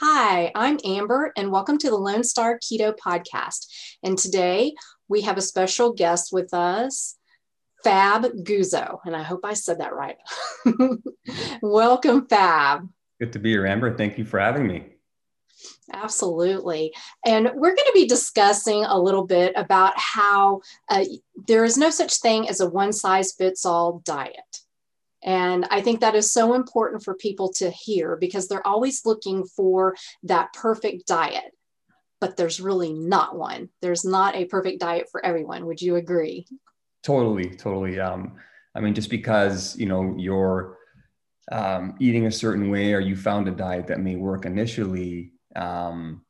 [0.00, 3.66] Hi, I'm Amber, and welcome to the Lone Star Keto Podcast.
[4.04, 4.74] And today
[5.08, 7.16] we have a special guest with us,
[7.82, 9.00] Fab Guzzo.
[9.04, 10.16] And I hope I said that right.
[11.62, 12.88] welcome, Fab.
[13.18, 13.96] Good to be here, Amber.
[13.96, 14.84] Thank you for having me.
[15.92, 16.94] Absolutely.
[17.26, 21.06] And we're going to be discussing a little bit about how uh,
[21.48, 24.60] there is no such thing as a one size fits all diet.
[25.22, 29.44] And I think that is so important for people to hear because they're always looking
[29.44, 31.52] for that perfect diet.
[32.20, 33.68] But there's really not one.
[33.80, 35.66] There's not a perfect diet for everyone.
[35.66, 36.46] Would you agree?
[37.02, 38.00] Totally, totally.
[38.00, 38.36] Um,
[38.74, 40.78] I mean, just because you know you're
[41.50, 46.22] um, eating a certain way or you found a diet that may work initially, um,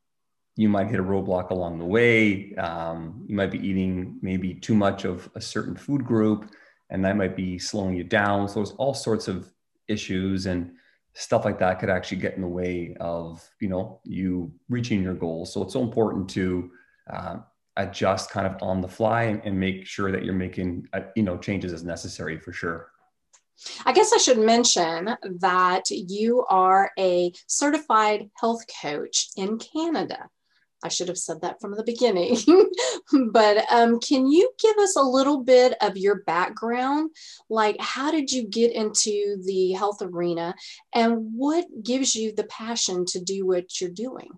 [0.57, 2.55] you might hit a roadblock along the way.
[2.57, 6.51] Um, you might be eating maybe too much of a certain food group
[6.91, 8.49] and that might be slowing you down.
[8.49, 9.53] So there's all sorts of
[9.89, 10.73] issues and
[11.15, 15.15] stuff like that could actually get in the way of you know you reaching your
[15.15, 15.53] goals.
[15.53, 16.71] So it's so important to
[17.11, 17.37] uh,
[17.77, 21.23] adjust kind of on the fly and, and make sure that you're making uh, you
[21.23, 22.91] know changes as necessary for sure.
[23.85, 30.29] I guess I should mention that you are a certified health coach in Canada.
[30.83, 32.37] I should have said that from the beginning.
[33.33, 37.11] but um, can you give us a little bit of your background?
[37.49, 40.55] Like, how did you get into the health arena
[40.95, 44.31] and what gives you the passion to do what you're doing?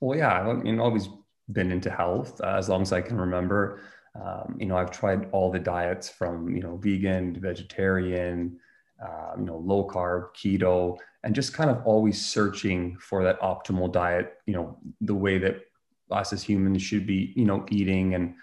[0.00, 1.08] Well, yeah, I mean, always
[1.50, 3.80] been into health uh, as long as I can remember.
[4.14, 8.58] Um, you know, I've tried all the diets from, you know, vegan to vegetarian,
[9.02, 13.92] uh, you know, low carb, keto, and just kind of always searching for that optimal
[13.92, 15.60] diet, you know, the way that
[16.10, 18.14] us as humans should be, you know, eating.
[18.14, 18.34] And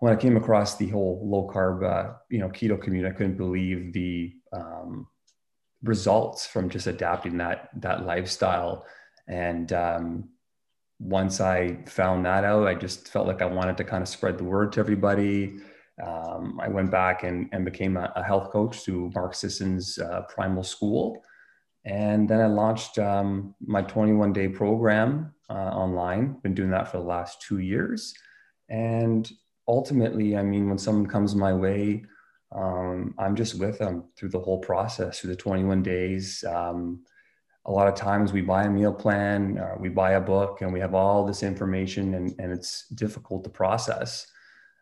[0.00, 3.36] when I came across the whole low carb, uh, you know, keto community, I couldn't
[3.36, 5.06] believe the um,
[5.82, 8.86] results from just adapting that that lifestyle.
[9.26, 10.28] And um,
[10.98, 14.38] once I found that out, I just felt like I wanted to kind of spread
[14.38, 15.60] the word to everybody.
[16.02, 20.22] Um, I went back and, and became a, a, health coach through Mark Sisson's uh,
[20.28, 21.22] Primal School.
[21.84, 26.36] And then I launched um, my 21 day program uh, online.
[26.42, 28.14] Been doing that for the last two years.
[28.68, 29.30] And
[29.66, 32.04] ultimately, I mean, when someone comes my way,
[32.52, 36.44] um, I'm just with them through the whole process, through the 21 days.
[36.44, 37.04] Um,
[37.66, 40.72] a lot of times we buy a meal plan, uh, we buy a book, and
[40.72, 44.26] we have all this information, and, and it's difficult to process.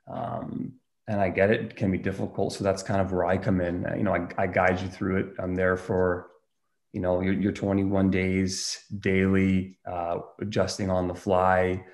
[0.06, 0.74] Um,
[1.08, 2.52] and I get it, it can be difficult.
[2.52, 3.84] So that's kind of where I come in.
[3.96, 5.26] You know, I, I guide you through it.
[5.40, 6.28] I'm there for
[6.92, 11.84] you know your, your 21 days daily uh, adjusting on the fly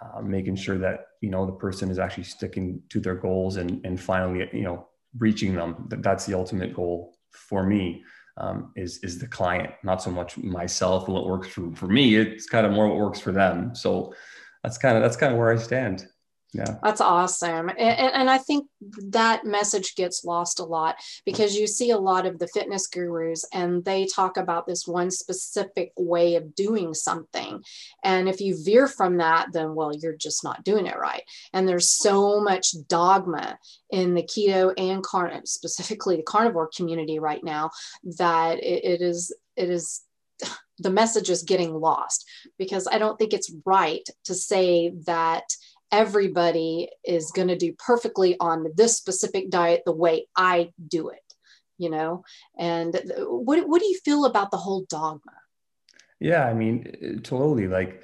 [0.00, 3.84] uh, making sure that you know the person is actually sticking to their goals and
[3.84, 8.02] and finally you know reaching them that's the ultimate goal for me
[8.38, 12.46] um, is is the client not so much myself what works for, for me it's
[12.46, 14.14] kind of more what works for them so
[14.62, 16.06] that's kind of that's kind of where i stand
[16.52, 16.78] yeah.
[16.82, 17.68] That's awesome.
[17.68, 18.66] And, and, i think
[19.08, 23.44] that message gets lost a lot because you see a lot of the fitness gurus
[23.52, 27.62] and they talk about this one specific way of doing something.
[28.02, 31.22] And if you veer from that then well you're just not doing it right.
[31.52, 33.58] And there's so much dogma
[33.90, 35.04] in the keto and
[35.46, 37.70] specifically the carnivore community right now
[38.18, 40.02] that it, it is it is
[40.78, 42.24] the message is getting lost
[42.56, 45.42] because i don't think it's right to say that
[45.90, 51.34] everybody is going to do perfectly on this specific diet the way I do it,
[51.78, 52.24] you know?
[52.58, 55.32] And what, what do you feel about the whole dogma?
[56.20, 57.68] Yeah, I mean, totally.
[57.68, 58.02] Like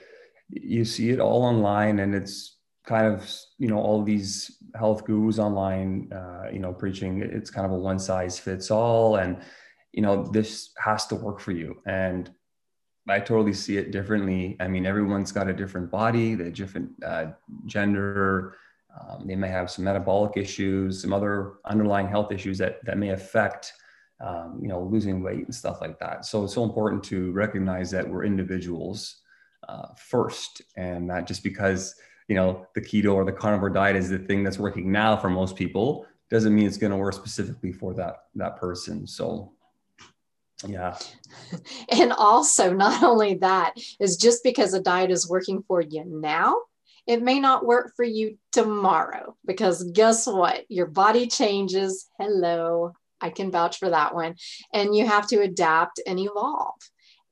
[0.50, 2.56] you see it all online and it's
[2.86, 3.28] kind of,
[3.58, 7.78] you know, all these health gurus online, uh, you know, preaching it's kind of a
[7.78, 9.16] one size fits all.
[9.16, 9.38] And,
[9.92, 11.80] you know, this has to work for you.
[11.86, 12.30] And
[13.08, 14.56] I totally see it differently.
[14.60, 17.26] I mean, everyone's got a different body, they different uh,
[17.66, 18.56] gender.
[18.98, 23.10] Um, they may have some metabolic issues, some other underlying health issues that that may
[23.10, 23.72] affect,
[24.20, 26.24] um, you know, losing weight and stuff like that.
[26.24, 29.20] So it's so important to recognize that we're individuals
[29.68, 31.96] uh, first, and not just because
[32.28, 35.28] you know the keto or the carnivore diet is the thing that's working now for
[35.28, 39.06] most people doesn't mean it's going to work specifically for that that person.
[39.06, 39.53] So
[40.66, 40.96] yeah.
[41.90, 46.56] And also, not only that, is just because a diet is working for you now,
[47.06, 50.64] it may not work for you tomorrow because guess what?
[50.68, 52.08] Your body changes.
[52.18, 52.92] Hello.
[53.20, 54.36] I can vouch for that one.
[54.72, 56.74] And you have to adapt and evolve.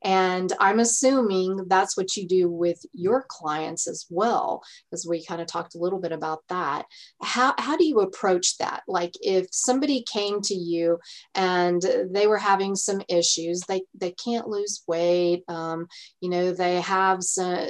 [0.04, 5.40] And I'm assuming that's what you do with your clients as well, because we kind
[5.40, 6.87] of talked a little bit about that.
[7.22, 8.82] How, how do you approach that?
[8.88, 10.99] Like if somebody came to you
[11.34, 15.87] and they were having some issues, they, they can't lose weight, um,
[16.20, 17.66] you know, they have some,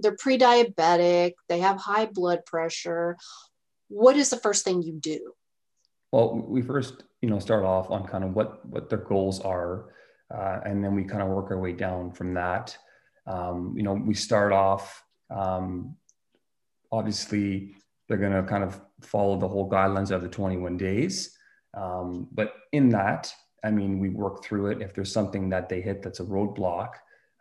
[0.00, 3.16] they're pre diabetic, they have high blood pressure.
[3.88, 5.32] What is the first thing you do?
[6.12, 9.90] Well, we first, you know, start off on kind of what what their goals are,
[10.34, 12.76] uh, and then we kind of work our way down from that.
[13.26, 15.02] Um, you know, we start off.
[15.30, 15.96] Um,
[16.92, 17.74] obviously,
[18.08, 21.36] they're going to kind of follow the whole guidelines of the 21 days,
[21.74, 23.32] um, but in that,
[23.62, 24.82] I mean, we work through it.
[24.82, 26.92] If there's something that they hit that's a roadblock,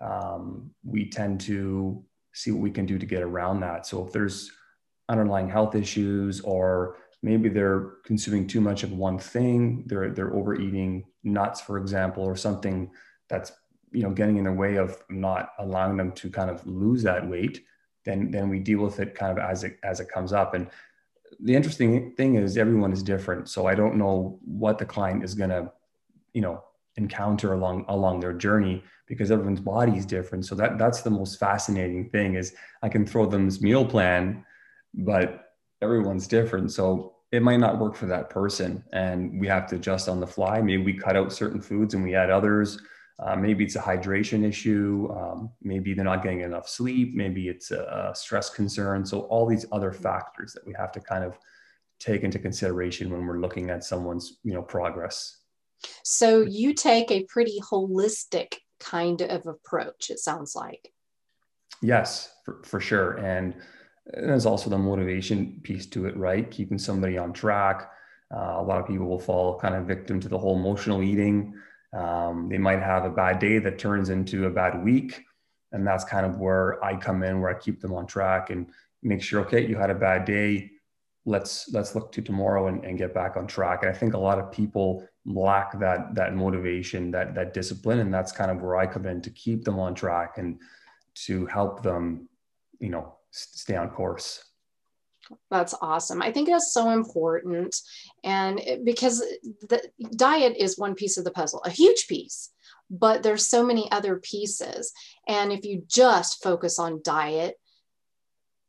[0.01, 2.03] um, we tend to
[2.33, 3.85] see what we can do to get around that.
[3.85, 4.51] So if there's
[5.07, 9.83] underlying health issues or maybe they're consuming too much of one thing.
[9.88, 12.92] They're they're overeating nuts for example or something
[13.27, 13.51] that's
[13.92, 17.27] you know getting in the way of not allowing them to kind of lose that
[17.27, 17.66] weight
[18.06, 20.54] then then we deal with it kind of as it as it comes up.
[20.54, 20.68] And
[21.39, 23.50] the interesting thing is everyone is different.
[23.50, 25.71] So i don't know what the client is going to
[26.33, 26.63] you know
[26.95, 30.45] encounter along along their journey because everyone's body is different.
[30.45, 34.45] So that that's the most fascinating thing is i can throw them this meal plan
[34.94, 35.48] but
[35.81, 36.71] everyone's different.
[36.71, 38.83] So it might not work for that person.
[38.91, 40.61] And we have to adjust on the fly.
[40.61, 42.79] Maybe we cut out certain foods and we add others.
[43.19, 45.09] Uh, maybe it's a hydration issue.
[45.11, 47.15] Um, maybe they're not getting enough sleep.
[47.15, 49.05] Maybe it's a, a, stress concern.
[49.05, 51.37] So, all these other factors that we have to kind of
[51.99, 55.35] take into consideration when we're looking at someone's you know progress.
[56.05, 60.93] So, you take a pretty holistic kind of approach, it sounds like.
[61.81, 63.17] Yes, for, for sure.
[63.17, 63.53] And
[64.13, 66.50] and there's also the motivation piece to it, right?
[66.50, 67.91] Keeping somebody on track.
[68.33, 71.53] Uh, a lot of people will fall kind of victim to the whole emotional eating.
[71.94, 75.23] Um, they might have a bad day that turns into a bad week.
[75.71, 78.67] And that's kind of where I come in, where I keep them on track and
[79.03, 80.71] make sure, okay, you had a bad day.
[81.25, 83.83] Let's let's look to tomorrow and, and get back on track.
[83.83, 88.00] And I think a lot of people lack that that motivation, that that discipline.
[88.00, 90.59] And that's kind of where I come in to keep them on track and
[91.25, 92.27] to help them,
[92.79, 94.43] you know, stay on course.
[95.51, 96.21] That's awesome.
[96.21, 97.75] I think that's so important.
[98.23, 99.19] And because
[99.69, 99.81] the
[100.15, 102.49] diet is one piece of the puzzle, a huge piece,
[102.89, 104.91] but there's so many other pieces.
[105.27, 107.55] And if you just focus on diet,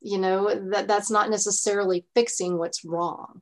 [0.00, 3.40] you know, that, that's not necessarily fixing what's wrong.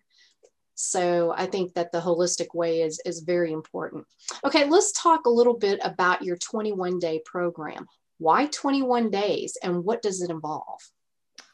[0.74, 4.06] So I think that the holistic way is, is very important.
[4.44, 7.86] Okay, let's talk a little bit about your 21 day program.
[8.18, 10.80] Why 21 days and what does it involve?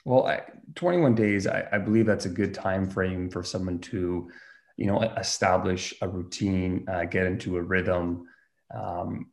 [0.05, 0.43] Well, I,
[0.75, 4.31] 21 days, I, I, believe that's a good time frame for someone to,
[4.77, 8.27] you know, establish a routine, uh, get into a rhythm.
[8.75, 9.31] Um,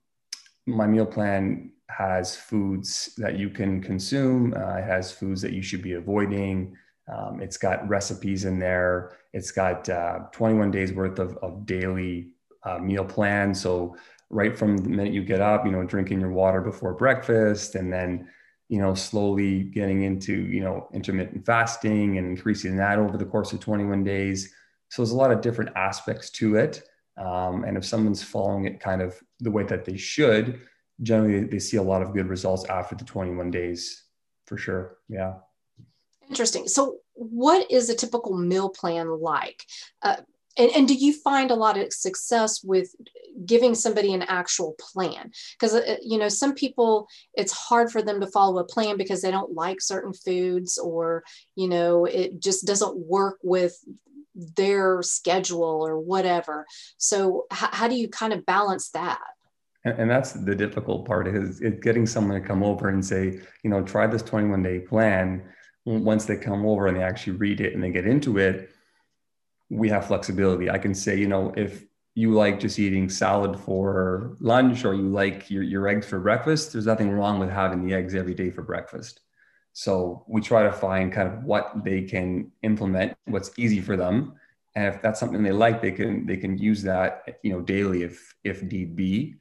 [0.66, 4.54] my meal plan has foods that you can consume.
[4.56, 6.76] Uh, it has foods that you should be avoiding.
[7.12, 9.18] Um, it's got recipes in there.
[9.34, 12.30] It's got uh, 21 days worth of, of daily
[12.64, 13.54] uh, meal plan.
[13.54, 13.98] So
[14.30, 17.92] right from the minute you get up, you know, drinking your water before breakfast, and
[17.92, 18.30] then
[18.72, 23.52] you know, slowly getting into, you know, intermittent fasting and increasing that over the course
[23.52, 24.54] of 21 days.
[24.88, 26.82] So there's a lot of different aspects to it.
[27.18, 30.62] Um, and if someone's following it kind of the way that they should,
[31.02, 34.06] generally they see a lot of good results after the 21 days
[34.48, 35.00] for sure.
[35.10, 35.34] Yeah.
[36.30, 36.70] Interesting.
[36.70, 39.66] So, what is a typical meal plan like?
[40.02, 40.16] Uh,
[40.58, 42.94] and, and do you find a lot of success with
[43.46, 45.32] giving somebody an actual plan?
[45.54, 49.22] Because uh, you know some people it's hard for them to follow a plan because
[49.22, 51.24] they don't like certain foods or
[51.56, 53.76] you know it just doesn't work with
[54.56, 56.66] their schedule or whatever.
[56.98, 59.20] So h- how do you kind of balance that?
[59.84, 63.40] And, and that's the difficult part is, is getting someone to come over and say
[63.64, 65.44] you know try this 21 day plan.
[65.86, 68.70] Once they come over and they actually read it and they get into it
[69.72, 70.70] we have flexibility.
[70.70, 75.08] I can say, you know, if you like just eating salad for lunch or you
[75.08, 78.50] like your, your eggs for breakfast, there's nothing wrong with having the eggs every day
[78.52, 79.22] for breakfast.
[79.72, 84.34] So we try to find kind of what they can implement, what's easy for them.
[84.76, 88.04] And if that's something they like, they can they can use that, you know, daily
[88.04, 89.36] if if need be.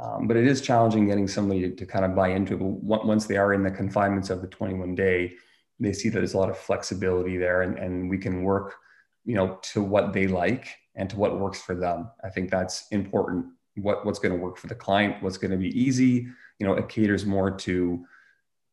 [0.00, 2.58] Um, but it is challenging getting somebody to, to kind of buy into it.
[2.58, 5.34] But once they are in the confinements of the 21 day,
[5.80, 8.76] they see that there's a lot of flexibility there, and, and we can work
[9.24, 12.10] you know to what they like and to what works for them.
[12.24, 13.46] I think that's important.
[13.76, 16.26] What what's going to work for the client what's going to be easy
[16.58, 18.04] you know it caters more to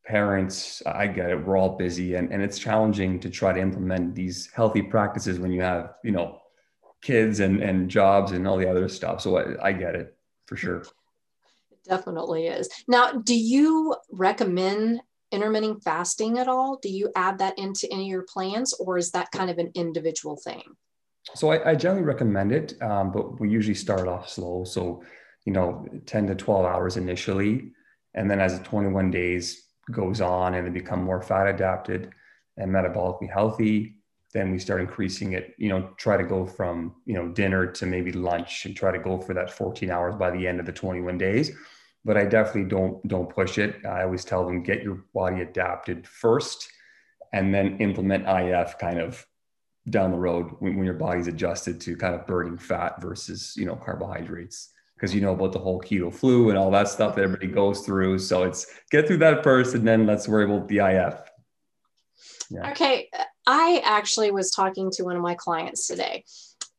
[0.05, 0.83] parents.
[0.85, 4.49] I get it we're all busy and, and it's challenging to try to implement these
[4.53, 6.39] healthy practices when you have you know
[7.01, 9.21] kids and and jobs and all the other stuff.
[9.21, 10.15] So i, I get it
[10.45, 10.81] for sure.
[11.71, 12.69] It definitely is.
[12.87, 16.77] Now, do you recommend intermittent fasting at all?
[16.81, 19.71] Do you add that into any of your plans, or is that kind of an
[19.75, 20.63] individual thing?
[21.35, 24.63] So I, I generally recommend it, um, but we usually start off slow.
[24.63, 25.03] So,
[25.45, 27.71] you know, 10 to 12 hours initially.
[28.13, 32.11] And then as the 21 days goes on and they become more fat adapted
[32.57, 33.95] and metabolically healthy,
[34.33, 37.85] then we start increasing it, you know, try to go from, you know, dinner to
[37.85, 40.71] maybe lunch and try to go for that 14 hours by the end of the
[40.71, 41.51] 21 days.
[42.09, 43.85] But I definitely don't don't push it.
[43.85, 46.67] I always tell them get your body adapted first
[47.33, 49.23] and then implement IF kind of
[49.91, 53.67] down the road when, when your body's adjusted to kind of burning fat versus, you
[53.67, 57.21] know, carbohydrates because you know about the whole keto flu and all that stuff that
[57.21, 58.17] everybody goes through.
[58.17, 61.13] So it's get through that first and then let's worry about the IF.
[62.49, 62.71] Yeah.
[62.71, 63.11] Okay.
[63.45, 66.25] I actually was talking to one of my clients today,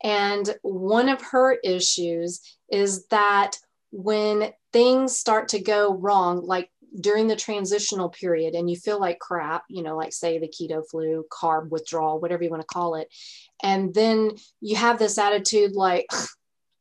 [0.03, 3.59] and one of her issues is that
[3.93, 9.19] when things start to go wrong, like during the transitional period, and you feel like
[9.19, 12.97] crap, you know, like say the keto flu, carb withdrawal, whatever you want to call
[12.97, 13.09] it,
[13.63, 16.07] and then you have this attitude like,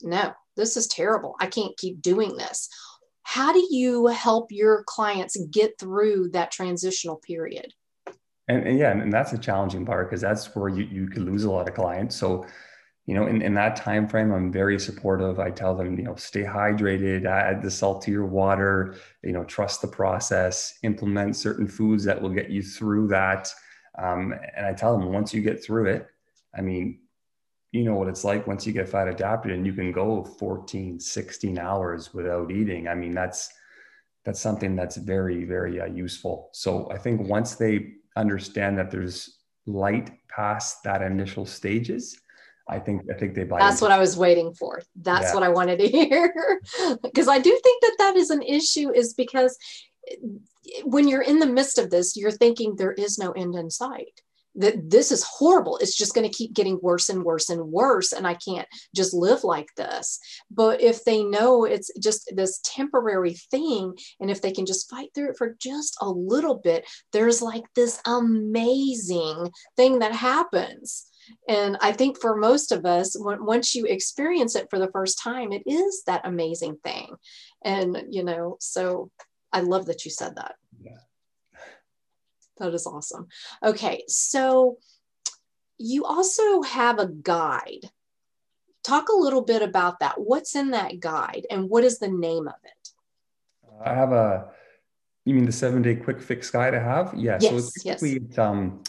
[0.02, 1.36] no, this is terrible.
[1.40, 2.70] I can't keep doing this.
[3.24, 7.72] How do you help your clients get through that transitional period?
[8.48, 11.44] And, and yeah, and that's a challenging part because that's where you, you could lose
[11.44, 12.16] a lot of clients.
[12.16, 12.46] So,
[13.10, 15.40] you know, in, in that time frame, I'm very supportive.
[15.40, 19.44] I tell them, you know, stay hydrated, add the salt to your water, you know,
[19.46, 23.52] trust the process, implement certain foods that will get you through that.
[23.98, 26.08] Um, and I tell them once you get through it,
[26.56, 27.00] I mean,
[27.72, 31.00] you know what it's like once you get fat adapted and you can go 14
[31.00, 33.52] 16 hours without eating i mean that's
[34.26, 39.38] that's something that's very very uh, useful so i think once they understand that there's
[39.68, 42.20] light past that initial stages
[42.70, 45.34] i think i think they buy that's what i was waiting for that's yeah.
[45.34, 46.62] what i wanted to hear
[47.04, 49.58] because i do think that that is an issue is because
[50.10, 50.16] eh,
[50.84, 54.22] when you're in the midst of this you're thinking there is no end in sight
[54.56, 55.78] that this is horrible.
[55.78, 58.12] It's just going to keep getting worse and worse and worse.
[58.12, 60.20] And I can't just live like this.
[60.52, 65.10] But if they know it's just this temporary thing, and if they can just fight
[65.16, 71.06] through it for just a little bit, there's like this amazing thing that happens.
[71.48, 75.52] And I think for most of us, once you experience it for the first time,
[75.52, 77.16] it is that amazing thing.
[77.64, 79.10] And, you know, so
[79.52, 80.56] I love that you said that.
[80.82, 80.98] Yeah.
[82.60, 83.28] That is awesome.
[83.64, 84.78] Okay, so
[85.78, 87.90] you also have a guide.
[88.84, 90.16] Talk a little bit about that.
[90.20, 92.90] What's in that guide and what is the name of it?
[93.84, 94.52] I have a,
[95.26, 97.14] you mean the seven day quick fix guide I have?
[97.16, 97.38] Yeah.
[97.40, 98.38] Yes, so it's basically, yes.
[98.38, 98.84] um,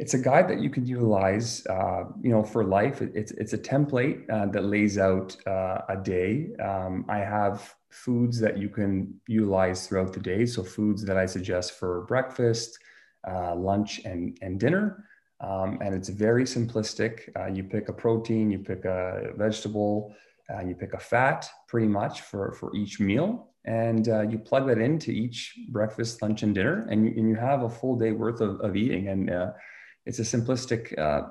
[0.00, 3.02] it's a guide that you can utilize, uh, you know, for life.
[3.02, 6.48] It's, it's a template uh, that lays out uh, a day.
[6.58, 10.46] Um, I have foods that you can utilize throughout the day.
[10.46, 12.78] So foods that I suggest for breakfast,
[13.30, 15.04] uh, lunch and, and dinner.
[15.42, 17.28] Um, and it's very simplistic.
[17.38, 20.14] Uh, you pick a protein, you pick a vegetable,
[20.50, 23.48] uh, you pick a fat pretty much for, for each meal.
[23.66, 27.36] And uh, you plug that into each breakfast, lunch, and dinner, and you, and you
[27.36, 29.08] have a full day worth of, of eating.
[29.08, 29.50] And uh,
[30.10, 31.22] it's a simplistic uh,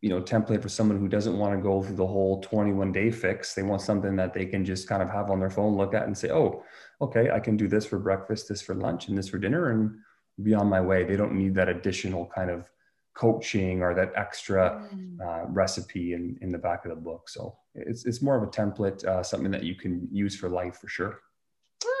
[0.00, 3.10] you know template for someone who doesn't want to go through the whole 21 day
[3.10, 5.94] fix they want something that they can just kind of have on their phone look
[5.94, 6.62] at and say oh
[7.00, 9.96] okay i can do this for breakfast this for lunch and this for dinner and
[10.42, 11.04] be on my way.
[11.04, 12.68] They don't need that additional kind of
[13.14, 15.20] coaching or that extra mm.
[15.20, 17.28] uh, recipe in, in the back of the book.
[17.28, 20.78] So it's, it's more of a template, uh, something that you can use for life
[20.78, 21.20] for sure.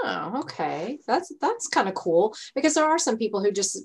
[0.06, 0.98] Oh, okay.
[1.06, 3.78] That's that's kind of cool because there are some people who just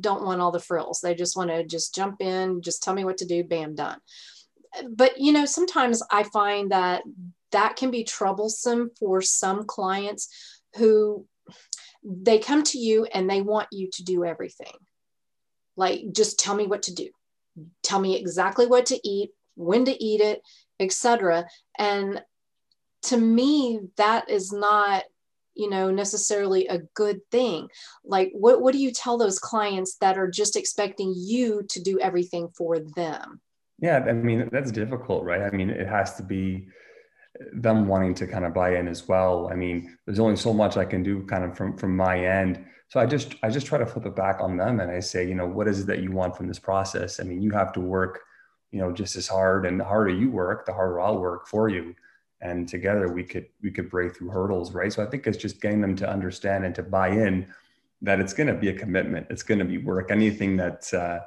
[0.00, 1.00] don't want all the frills.
[1.00, 3.98] They just want to just jump in, just tell me what to do, bam, done.
[4.88, 7.02] But you know, sometimes I find that
[7.50, 10.28] that can be troublesome for some clients
[10.76, 11.26] who
[12.04, 14.72] they come to you and they want you to do everything.
[15.76, 17.08] Like, just tell me what to do.
[17.82, 20.42] Tell me exactly what to eat, when to eat it,
[20.78, 21.46] etc.
[21.76, 22.22] And
[23.04, 25.02] to me, that is not
[25.56, 27.68] you know necessarily a good thing
[28.04, 31.98] like what, what do you tell those clients that are just expecting you to do
[32.00, 33.40] everything for them
[33.80, 36.68] yeah i mean that's difficult right i mean it has to be
[37.52, 39.48] them wanting to kind of buy in as well.
[39.50, 42.64] I mean, there's only so much I can do kind of from from my end.
[42.88, 45.26] So I just I just try to flip it back on them and I say,
[45.26, 47.20] you know, what is it that you want from this process?
[47.20, 48.20] I mean, you have to work,
[48.70, 51.68] you know, just as hard and the harder you work, the harder I'll work for
[51.68, 51.94] you.
[52.40, 54.92] And together we could we could break through hurdles, right?
[54.92, 57.46] So I think it's just getting them to understand and to buy in
[58.02, 59.26] that it's going to be a commitment.
[59.30, 60.10] It's going to be work.
[60.10, 61.20] Anything that uh,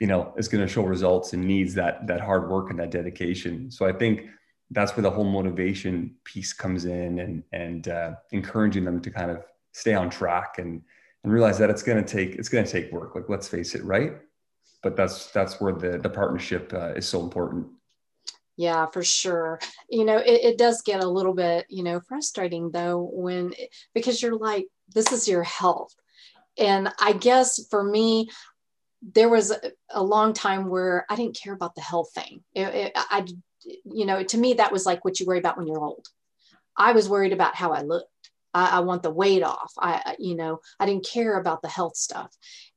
[0.00, 2.90] you know is going to show results and needs that that hard work and that
[2.90, 3.70] dedication.
[3.70, 4.26] So I think
[4.70, 9.30] that's where the whole motivation piece comes in and and uh, encouraging them to kind
[9.30, 10.82] of stay on track and
[11.22, 13.74] and realize that it's going to take it's going to take work like let's face
[13.74, 14.18] it right
[14.82, 17.66] but that's that's where the the partnership uh, is so important
[18.56, 19.60] yeah for sure.
[19.88, 23.52] You know it, it does get a little bit you know frustrating though when
[23.94, 25.94] because you're like this is your health.
[26.56, 28.28] And i guess for me
[29.12, 32.42] there was a, a long time where i didn't care about the health thing.
[32.54, 33.26] It, it, i
[33.84, 36.06] you know to me that was like what you worry about when you're old.
[36.76, 38.08] I was worried about how i looked.
[38.54, 39.72] I, want the weight off.
[39.80, 42.30] I, you know, I didn't care about the health stuff.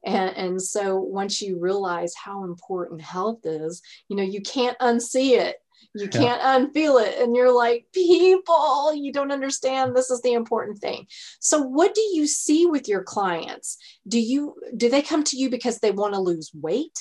[0.03, 5.37] And, and so once you realize how important health is, you know, you can't unsee
[5.37, 5.57] it
[5.95, 6.59] you can't yeah.
[6.59, 11.05] unfeel it and you're like people you don't understand this is the important thing
[11.39, 15.49] so what do you see with your clients do you do they come to you
[15.49, 16.97] because they want to lose weight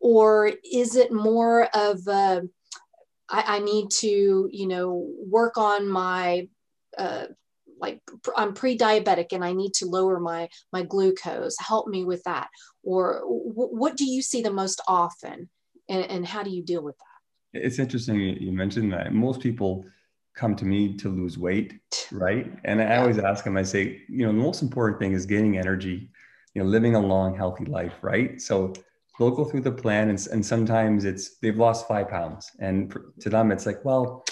[0.00, 2.42] or is it more of a,
[3.28, 6.48] I, I need to you know work on my
[6.96, 7.26] uh,
[7.80, 8.00] like
[8.36, 11.56] I'm pre-diabetic and I need to lower my my glucose.
[11.58, 12.48] Help me with that.
[12.82, 15.48] Or w- what do you see the most often,
[15.88, 17.07] and, and how do you deal with that?
[17.52, 19.12] It's interesting you mentioned that.
[19.12, 19.84] Most people
[20.34, 21.80] come to me to lose weight,
[22.12, 22.52] right?
[22.64, 25.58] And I always ask them, I say, you know, the most important thing is gaining
[25.58, 26.10] energy,
[26.54, 28.40] you know, living a long, healthy life, right?
[28.40, 28.72] So
[29.18, 32.52] they'll go through the plan and, and sometimes it's they've lost five pounds.
[32.60, 34.24] And to them, it's like, well,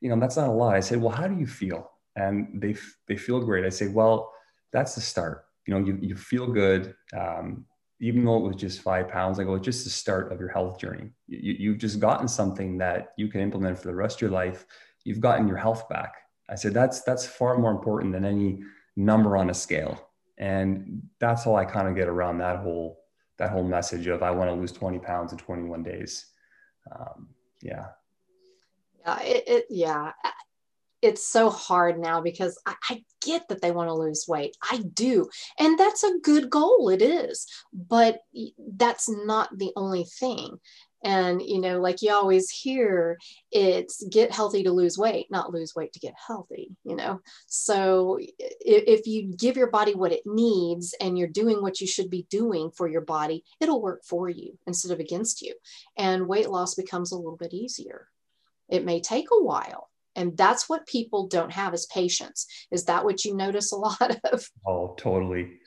[0.00, 0.74] you know, that's not a lot.
[0.74, 1.90] I say, well, how do you feel?
[2.16, 2.74] And they
[3.06, 3.64] they feel great.
[3.64, 4.32] I say, well,
[4.72, 5.44] that's the start.
[5.66, 6.94] You know, you, you feel good.
[7.16, 7.66] Um,
[8.02, 10.48] even though it was just five pounds, I go, it's just the start of your
[10.48, 11.10] health journey.
[11.28, 14.66] You, you've just gotten something that you can implement for the rest of your life.
[15.04, 16.16] You've gotten your health back.
[16.50, 18.58] I said, that's, that's far more important than any
[18.96, 20.10] number on a scale.
[20.36, 23.04] And that's how I kind of get around that whole,
[23.38, 26.26] that whole message of I want to lose 20 pounds in 21 days.
[26.90, 27.28] Um,
[27.62, 27.86] yeah.
[29.06, 29.20] Yeah.
[29.20, 30.10] It, it, yeah
[31.02, 34.56] it's so hard now because I, I, get that they want to lose weight.
[34.68, 35.28] I do.
[35.56, 36.88] And that's a good goal.
[36.88, 37.46] It is.
[37.72, 38.18] But
[38.58, 40.58] that's not the only thing.
[41.04, 43.18] And, you know, like you always hear,
[43.50, 47.20] it's get healthy to lose weight, not lose weight to get healthy, you know?
[47.46, 51.86] So if, if you give your body what it needs and you're doing what you
[51.86, 55.54] should be doing for your body, it'll work for you instead of against you.
[55.96, 58.08] And weight loss becomes a little bit easier.
[58.68, 62.46] It may take a while, and that's what people don't have is patience.
[62.70, 64.48] Is that what you notice a lot of?
[64.66, 65.58] Oh totally.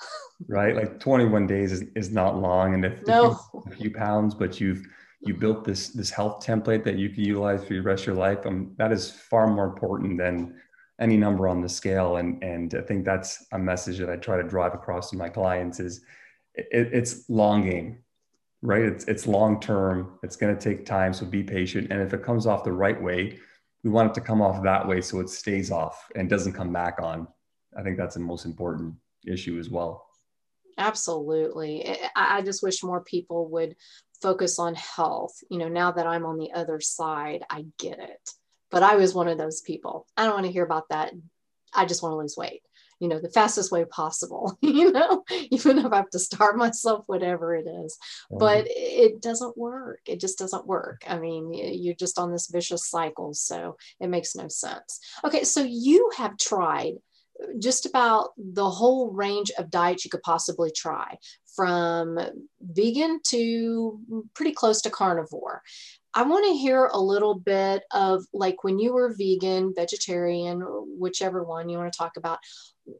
[0.47, 0.75] Right?
[0.75, 2.73] Like 21 days is, is not long.
[2.73, 3.39] And if, no.
[3.53, 4.85] if a few pounds but you've
[5.21, 8.15] you built this this health template that you can utilize for the rest of your
[8.15, 10.55] life um, that is far more important than
[10.99, 12.17] any number on the scale.
[12.17, 15.29] And and i think that's a message that i try to drive across to my
[15.29, 16.01] clients is
[16.53, 17.99] it, it's long game
[18.65, 18.81] right?
[18.81, 20.17] It's it's long term.
[20.23, 21.13] It's going to take time.
[21.13, 21.91] So be patient.
[21.91, 23.37] And if it comes off the right way
[23.85, 26.73] we want it to come off that way so it stays off and doesn't come
[26.73, 27.27] back on.
[27.77, 28.95] I think that's the most important
[29.27, 30.07] issue as well.
[30.79, 31.95] Absolutely.
[32.15, 33.75] I just wish more people would
[34.23, 35.35] focus on health.
[35.51, 38.29] You know, now that I'm on the other side, I get it.
[38.71, 40.07] But I was one of those people.
[40.17, 41.13] I don't want to hear about that.
[41.71, 42.63] I just want to lose weight
[42.99, 47.03] you know the fastest way possible you know even if i have to starve myself
[47.07, 47.97] whatever it is.
[48.29, 50.01] But it doesn't work.
[50.05, 51.03] It just doesn't work.
[51.07, 54.99] I mean you're just on this vicious cycle so it makes no sense.
[55.23, 56.95] Okay so you have tried
[57.59, 61.17] just about the whole range of diets you could possibly try
[61.55, 62.19] from
[62.61, 63.99] vegan to
[64.33, 65.61] pretty close to carnivore.
[66.13, 70.61] I want to hear a little bit of like when you were vegan, vegetarian,
[70.97, 72.39] whichever one you want to talk about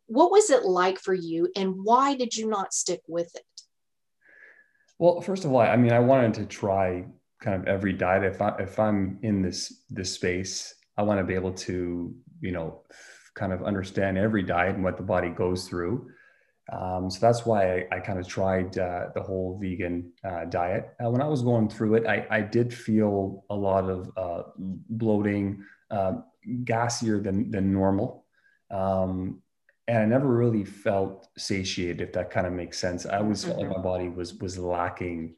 [0.08, 3.44] what was it like for you and why did you not stick with it?
[4.98, 7.06] Well, first of all, I mean, I wanted to try
[7.42, 8.24] kind of every diet.
[8.24, 12.52] If I if I'm in this this space, I want to be able to, you
[12.52, 12.82] know,
[13.34, 16.10] kind of understand every diet and what the body goes through.
[16.72, 20.96] Um, so that's why I, I kind of tried uh, the whole vegan uh, diet.
[21.04, 24.44] Uh, when I was going through it, I, I did feel a lot of uh,
[24.58, 26.14] bloating, uh,
[26.64, 28.26] gassier than than normal.
[28.72, 29.42] Um,
[29.88, 33.06] and I never really felt satiated, if that kind of makes sense.
[33.06, 33.78] I always felt like mm-hmm.
[33.78, 35.36] my body was was lacking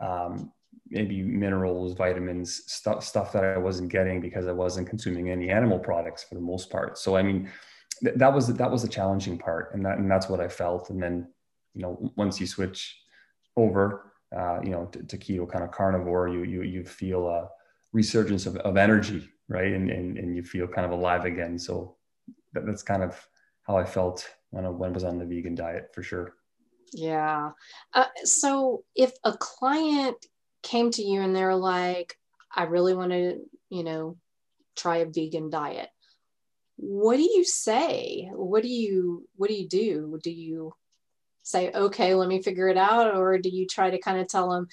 [0.00, 0.52] um,
[0.88, 5.78] maybe minerals, vitamins, stuff stuff that I wasn't getting because I wasn't consuming any animal
[5.78, 6.98] products for the most part.
[6.98, 7.50] So I mean,
[8.02, 10.90] th- that was that was the challenging part, and that and that's what I felt.
[10.90, 11.28] And then
[11.74, 12.98] you know, once you switch
[13.56, 17.48] over, uh, you know, to, to, keto kind of carnivore, you you you feel a
[17.92, 19.72] resurgence of, of energy, right?
[19.72, 21.58] And, and and you feel kind of alive again.
[21.58, 21.96] So
[22.54, 23.26] that, that's kind of
[23.64, 26.34] how I felt when I, when I was on the vegan diet for sure.
[26.92, 27.50] Yeah.
[27.94, 30.16] Uh, so if a client
[30.62, 32.18] came to you and they're like,
[32.54, 34.18] I really want to, you know,
[34.76, 35.88] try a vegan diet
[36.76, 40.74] what do you say what do you what do you do do you
[41.42, 44.50] say okay let me figure it out or do you try to kind of tell
[44.50, 44.66] them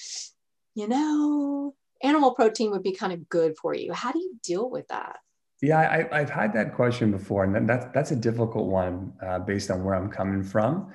[0.74, 4.70] you know animal protein would be kind of good for you how do you deal
[4.70, 5.18] with that
[5.62, 9.72] yeah I, have had that question before and that's that's a difficult one uh, based
[9.72, 10.92] on where i'm coming from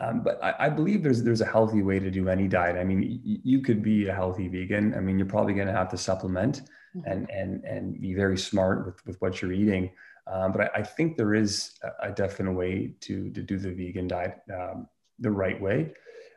[0.00, 2.76] um, but I, I, believe there's there's a healthy way to do any diet.
[2.76, 4.94] I mean, y- you could be a healthy vegan.
[4.94, 6.62] I mean, you're probably going to have to supplement
[6.96, 7.10] mm-hmm.
[7.10, 9.90] and and and be very smart with with what you're eating.
[10.26, 13.70] Um, but I, I, think there is a, a, definite way to to do the
[13.70, 14.88] vegan diet um,
[15.20, 15.92] the right way.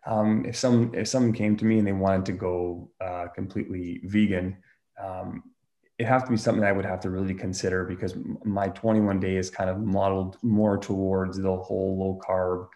[0.05, 4.01] Um, if some if someone came to me and they wanted to go uh, completely
[4.05, 4.57] vegan,
[5.03, 5.43] um,
[5.99, 9.35] it have to be something I would have to really consider because my 21 day
[9.35, 12.67] is kind of modeled more towards the whole low carb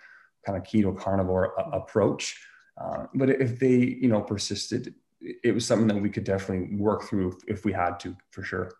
[0.45, 2.37] kind of keto carnivore a- approach.
[2.79, 7.03] Uh, but if they, you know, persisted, it was something that we could definitely work
[7.03, 8.73] through if we had to, for sure.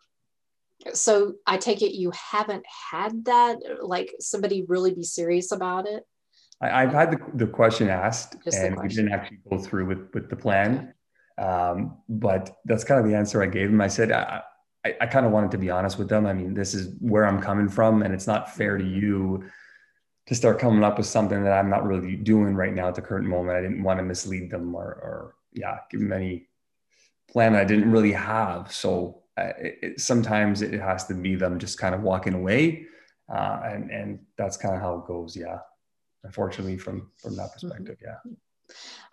[0.94, 6.04] So I take it you haven't had that, like somebody really be serious about it.
[6.60, 9.06] I, have had the, the question asked, Just and question.
[9.06, 10.93] we didn't actually go through with with the plan.
[11.38, 13.82] Um, but that's kind of the answer I gave them.
[13.82, 14.42] I said I,
[14.86, 16.26] I, I kind of wanted to be honest with them.
[16.26, 19.44] I mean, this is where I'm coming from, and it's not fair to you
[20.28, 23.02] to start coming up with something that I'm not really doing right now at the
[23.02, 23.58] current moment.
[23.58, 26.48] I didn't want to mislead them or, or yeah, give them any
[27.30, 28.72] plan I didn't really have.
[28.72, 32.86] So uh, it, it, sometimes it has to be them just kind of walking away,
[33.34, 35.36] uh, and and that's kind of how it goes.
[35.36, 35.60] Yeah,
[36.24, 37.68] unfortunately, from from that mm-hmm.
[37.68, 38.32] perspective, yeah.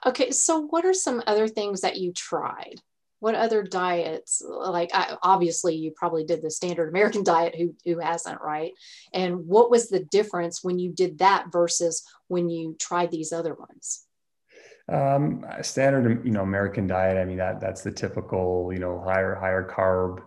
[0.07, 2.81] Okay, so what are some other things that you tried?
[3.20, 8.01] what other diets like I, obviously you probably did the standard american diet who who
[8.01, 8.73] hasn't right?
[9.14, 13.55] And what was the difference when you did that versus when you tried these other
[13.55, 14.07] ones?
[14.88, 19.37] Um, standard you know american diet i mean that that's the typical you know higher
[19.37, 20.23] higher carb.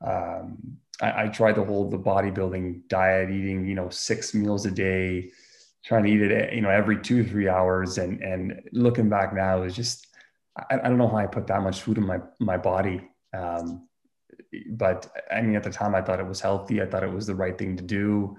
[0.00, 4.70] Um, I, I tried the whole the bodybuilding diet eating you know six meals a
[4.70, 5.30] day
[5.84, 9.62] trying to eat it you know every two three hours and and looking back now
[9.62, 10.08] is just
[10.70, 13.08] I, I, don't know how I put that much food in my my body.
[13.36, 13.88] Um,
[14.70, 16.80] but I mean, at the time, I thought it was healthy.
[16.82, 18.36] I thought it was the right thing to do.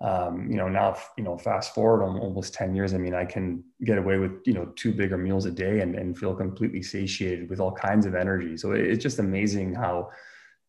[0.00, 3.62] Um, you know, now, you know, fast forward almost 10 years, I mean, I can
[3.84, 7.48] get away with, you know, two bigger meals a day and, and feel completely satiated
[7.48, 8.56] with all kinds of energy.
[8.56, 10.10] So it's just amazing how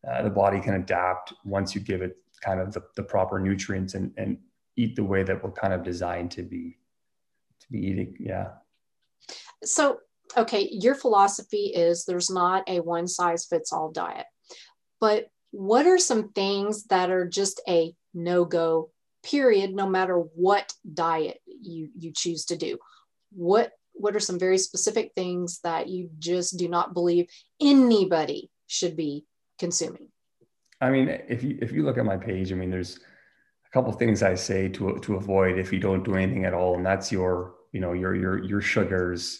[0.08, 3.94] uh, the body can adapt once you give it kind of the, the proper nutrients
[3.94, 4.38] and, and
[4.76, 6.78] eat the way that we're kind of designed to be,
[7.60, 8.16] to be eating.
[8.18, 8.48] Yeah.
[9.62, 10.00] So
[10.36, 14.26] okay, your philosophy is there's not a one size fits all diet.
[15.00, 18.90] But what are some things that are just a no go
[19.22, 22.78] period no matter what diet you you choose to do?
[23.32, 27.28] What what are some very specific things that you just do not believe
[27.60, 29.24] anybody should be
[29.58, 30.08] consuming?
[30.80, 32.98] I mean, if you if you look at my page, I mean, there's
[33.74, 36.86] couple things I say to to avoid if you don't do anything at all, and
[36.86, 39.36] that's your you know your your your sugars,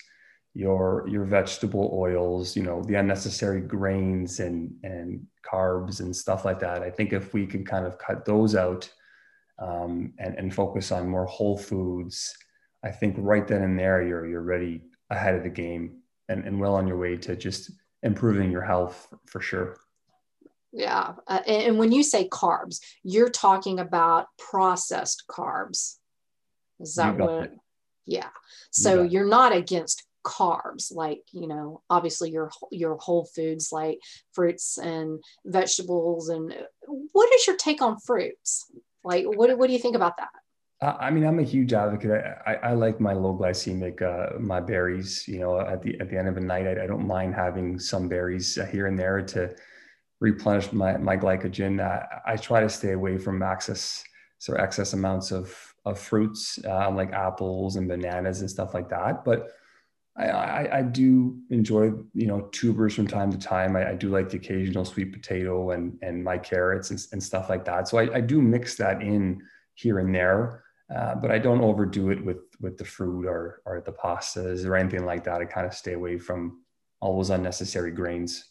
[0.55, 6.59] your your vegetable oils, you know, the unnecessary grains and and carbs and stuff like
[6.59, 6.83] that.
[6.83, 8.91] I think if we can kind of cut those out
[9.61, 12.37] um, and and focus on more whole foods,
[12.83, 16.59] I think right then and there you're you're ready ahead of the game and, and
[16.59, 17.71] well on your way to just
[18.03, 19.77] improving your health for sure.
[20.77, 25.99] Yeah, uh, and when you say carbs, you're talking about processed carbs.
[26.81, 27.45] Is that what?
[27.45, 27.59] It.
[28.07, 28.31] Yeah.
[28.73, 33.99] So you you're not against carbs like you know obviously your your whole foods like
[34.33, 36.55] fruits and vegetables and
[37.13, 38.73] what is your take on fruits
[39.05, 40.31] like what, what do you think about that
[40.83, 42.11] I mean, I'm a huge advocate.
[42.11, 45.27] I, I, I like my low glycemic, uh, my berries.
[45.27, 47.79] You know, at the at the end of the night, I, I don't mind having
[47.79, 49.55] some berries uh, here and there to
[50.21, 51.81] replenish my my glycogen.
[51.81, 54.05] I, I try to stay away from excess
[54.39, 59.25] so excess amounts of of fruits uh, like apples and bananas and stuff like that.
[59.25, 59.51] But
[60.17, 63.75] I, I, I, do enjoy, you know, tubers from time to time.
[63.75, 67.49] I, I, do like the occasional sweet potato and and my carrots and, and stuff
[67.51, 67.89] like that.
[67.89, 69.43] So I, I do mix that in
[69.75, 70.63] here and there,
[70.95, 74.77] uh, but I don't overdo it with with the fruit or or the pastas or
[74.77, 75.41] anything like that.
[75.41, 76.63] I kind of stay away from
[77.01, 78.45] all those unnecessary grains.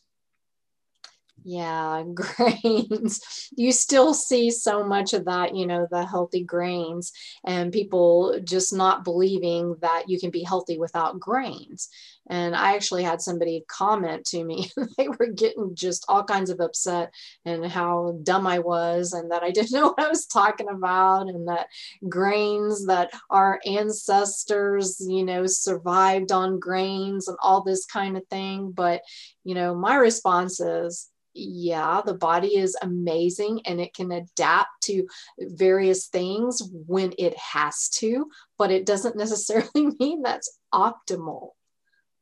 [1.46, 3.50] Yeah, grains.
[3.58, 7.12] You still see so much of that, you know, the healthy grains
[7.46, 11.90] and people just not believing that you can be healthy without grains.
[12.30, 16.62] And I actually had somebody comment to me, they were getting just all kinds of
[16.62, 20.70] upset and how dumb I was and that I didn't know what I was talking
[20.70, 21.68] about and that
[22.08, 28.72] grains that our ancestors, you know, survived on grains and all this kind of thing.
[28.72, 29.02] But,
[29.44, 35.08] you know, my response is, yeah, the body is amazing and it can adapt to
[35.40, 41.50] various things when it has to, but it doesn't necessarily mean that's optimal.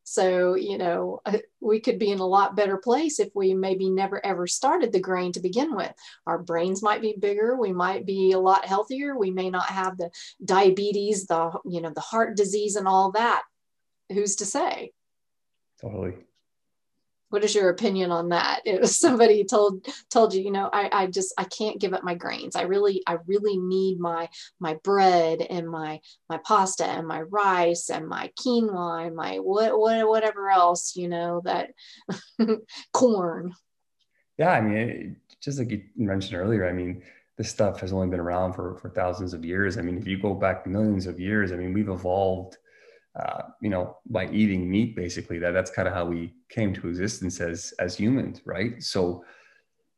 [0.04, 3.90] So, you know, uh, we could be in a lot better place if we maybe
[3.90, 5.94] never ever started the grain to begin with.
[6.26, 9.98] Our brains might be bigger, we might be a lot healthier, we may not have
[9.98, 10.10] the
[10.44, 13.44] diabetes, the, you know, the heart disease and all that.
[14.10, 14.92] Who's to say?
[15.80, 16.16] Totally
[17.32, 18.62] what is your opinion on that?
[18.72, 22.16] If somebody told told you you know I, I just i can't give up my
[22.16, 22.56] grains.
[22.56, 27.90] I really i really need my my bread and my my pasta and my rice
[27.90, 31.72] and my quinoa and my what, what whatever else you know that
[32.94, 33.54] corn.
[34.38, 37.02] Yeah i mean just like you mentioned earlier i mean
[37.38, 39.78] this stuff has only been around for for thousands of years.
[39.78, 42.58] I mean if you go back millions of years i mean we've evolved
[43.20, 45.38] uh, you know, by eating meat, basically.
[45.40, 48.82] That that's kind of how we came to existence as as humans, right?
[48.82, 49.26] So,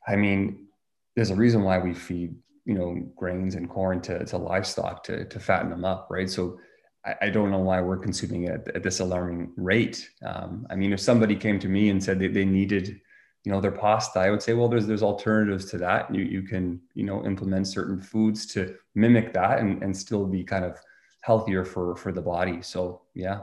[0.08, 0.68] I mean,
[1.16, 5.26] there's a reason why we feed you know grains and corn to, to livestock to
[5.26, 6.30] to fatten them up, right?
[6.30, 6.60] So.
[7.06, 10.10] I, I don't know why we're consuming it at, at this alarming rate.
[10.26, 13.02] Um, I mean, if somebody came to me and said that they needed,
[13.44, 16.16] you know, their pasta, I would say, well, there's there's alternatives to that.
[16.16, 20.46] You you can you know implement certain foods to mimic that and and still be
[20.46, 20.78] kind of
[21.24, 22.62] healthier for for the body.
[22.62, 23.40] So yeah.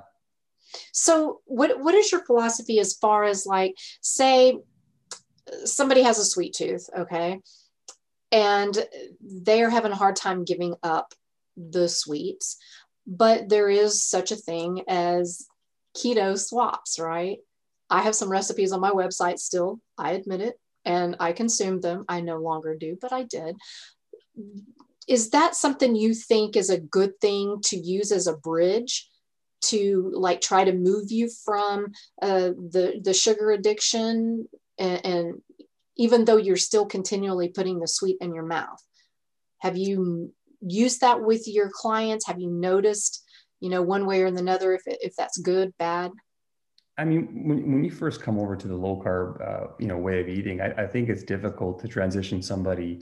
[0.92, 4.58] So what what is your philosophy as far as like say
[5.64, 7.40] somebody has a sweet tooth okay
[8.30, 8.86] and
[9.20, 11.12] they're having a hard time giving up
[11.56, 12.56] the sweets
[13.04, 15.46] but there is such a thing as
[15.96, 17.38] keto swaps right?
[17.92, 22.04] I have some recipes on my website still i admit it and i consumed them.
[22.08, 23.56] I no longer do but i did
[25.10, 29.08] is that something you think is a good thing to use as a bridge
[29.60, 31.88] to like try to move you from
[32.22, 34.46] uh, the the sugar addiction
[34.78, 35.42] and, and
[35.96, 38.82] even though you're still continually putting the sweet in your mouth?
[39.58, 42.26] Have you used that with your clients?
[42.26, 43.22] Have you noticed
[43.58, 46.12] you know one way or another if, if that's good bad?
[46.96, 49.96] I mean, when, when you first come over to the low carb, uh, you know,
[49.96, 53.00] way of eating, I, I, think it's difficult to transition somebody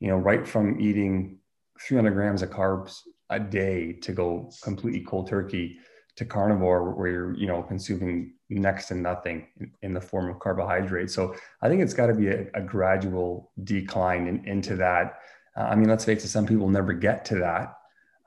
[0.00, 1.38] you know, right from eating
[1.80, 5.78] 300 grams of carbs a day to go completely cold turkey
[6.16, 9.46] to carnivore where you're, you know, consuming next to nothing
[9.82, 11.14] in, the form of carbohydrates.
[11.14, 15.18] So I think it's got to be a, a gradual decline in, into that.
[15.56, 17.74] Uh, I mean, let's face it, some people never get to that.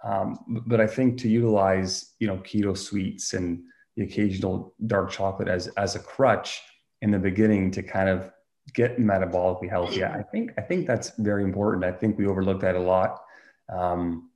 [0.03, 3.63] Um, but I think to utilize, you know, keto sweets and
[3.95, 6.61] the occasional dark chocolate as, as a crutch
[7.01, 8.31] in the beginning to kind of
[8.73, 10.03] get metabolically healthy.
[10.03, 11.85] I think I think that's very important.
[11.85, 13.23] I think we overlook that a lot.
[13.69, 14.29] Um,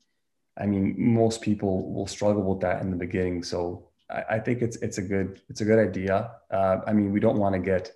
[0.58, 3.44] I mean, most people will struggle with that in the beginning.
[3.44, 6.32] So I, I think it's it's a good it's a good idea.
[6.50, 7.92] Uh, I mean, we don't want to get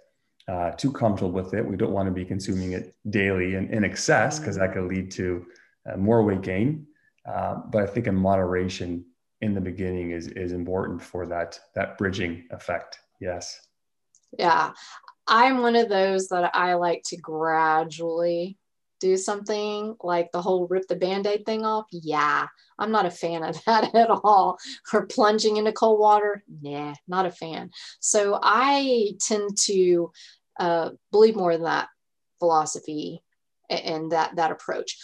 [0.48, 1.65] uh, too comfortable with it.
[1.65, 5.12] We don't want to be consuming it daily and in excess because that could lead
[5.12, 5.45] to
[5.91, 6.88] uh, more weight gain.
[7.26, 9.06] Uh, but I think in moderation
[9.41, 13.00] in the beginning is is important for that that bridging effect.
[13.19, 13.67] Yes.
[14.38, 14.74] Yeah,
[15.28, 18.58] I'm one of those that I like to gradually
[19.00, 21.86] do something like the whole rip the band-aid thing off.
[21.92, 22.48] Yeah,
[22.80, 24.58] I'm not a fan of that at all.
[24.94, 26.44] Or plunging into cold water.
[26.62, 27.72] Nah, not a fan.
[28.00, 30.12] So I tend to
[30.60, 31.90] uh, believe more in that
[32.40, 33.22] philosophy
[33.70, 34.98] and that that approach.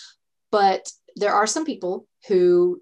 [0.51, 2.79] But there are some people who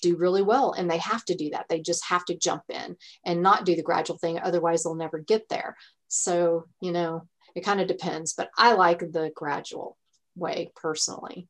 [0.00, 1.66] do really well and they have to do that.
[1.68, 4.38] They just have to jump in and not do the gradual thing.
[4.38, 5.76] Otherwise, they'll never get there.
[6.08, 9.96] So, you know, it kind of depends, but I like the gradual
[10.34, 11.48] way personally.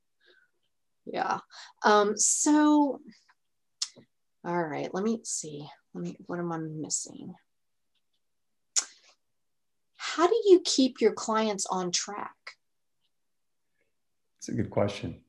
[1.07, 1.39] Yeah.
[1.85, 3.01] Um, so,
[4.45, 5.67] all right, let me see.
[5.95, 7.35] Let me, what am I missing?
[9.97, 12.35] How do you keep your clients on track?
[14.39, 15.21] It's a good question.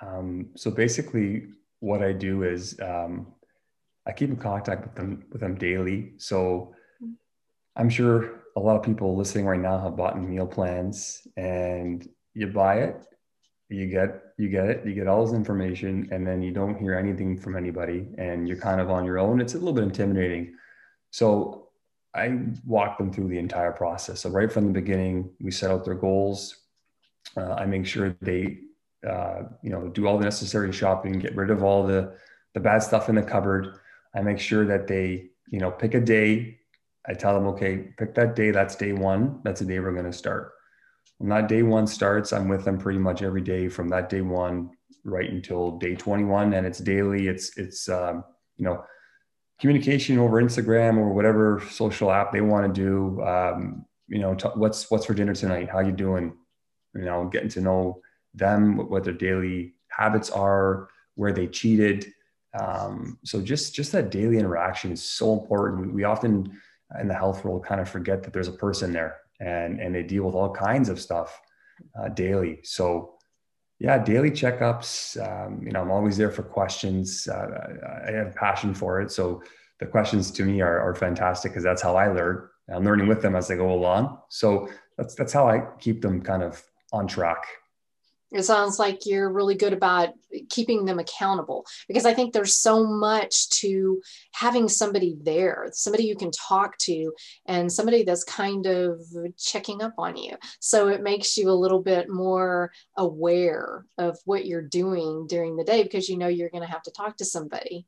[0.00, 1.48] Um, so basically,
[1.80, 3.26] what I do is um,
[4.06, 6.12] I keep in contact with them with them daily.
[6.16, 6.74] So
[7.76, 12.48] I'm sure a lot of people listening right now have bought meal plans and you
[12.48, 13.00] buy it
[13.68, 16.94] you get you get it you get all this information and then you don't hear
[16.94, 19.40] anything from anybody and you're kind of on your own.
[19.40, 20.54] It's a little bit intimidating.
[21.10, 21.68] So
[22.14, 24.20] i walk them through the entire process.
[24.20, 26.56] So right from the beginning we set out their goals.
[27.36, 28.58] Uh, i make sure they
[29.06, 32.14] uh, you know do all the necessary shopping get rid of all the
[32.54, 33.78] the bad stuff in the cupboard.
[34.14, 36.57] I make sure that they you know pick a day
[37.08, 38.50] I tell them, okay, pick that day.
[38.50, 39.40] That's day one.
[39.42, 40.52] That's the day we're going to start.
[41.16, 44.20] When that day one starts, I'm with them pretty much every day from that day
[44.20, 44.70] one
[45.04, 47.28] right until day 21, and it's daily.
[47.28, 48.24] It's it's um,
[48.56, 48.84] you know
[49.60, 53.22] communication over Instagram or whatever social app they want to do.
[53.22, 55.68] Um, you know, t- what's what's for dinner tonight?
[55.68, 56.36] How you doing?
[56.94, 58.00] You know, getting to know
[58.34, 62.12] them, what their daily habits are, where they cheated.
[62.58, 65.88] Um, so just just that daily interaction is so important.
[65.88, 66.58] We, we often
[67.00, 70.02] in the health world kind of forget that there's a person there and and they
[70.02, 71.40] deal with all kinds of stuff
[71.98, 72.60] uh, daily.
[72.64, 73.14] So
[73.78, 75.16] yeah, daily checkups.
[75.24, 77.28] Um, you know, I'm always there for questions.
[77.28, 79.42] Uh, I have passion for it, so
[79.78, 82.48] the questions to me are, are fantastic because that's how I learn.
[82.68, 84.18] I'm learning with them as they go along.
[84.28, 87.44] So that's that's how I keep them kind of on track
[88.30, 90.10] it sounds like you're really good about
[90.50, 96.16] keeping them accountable because I think there's so much to having somebody there, somebody you
[96.16, 97.12] can talk to,
[97.46, 99.00] and somebody that's kind of
[99.38, 100.36] checking up on you.
[100.60, 105.64] So it makes you a little bit more aware of what you're doing during the
[105.64, 107.86] day because you know you're going to have to talk to somebody.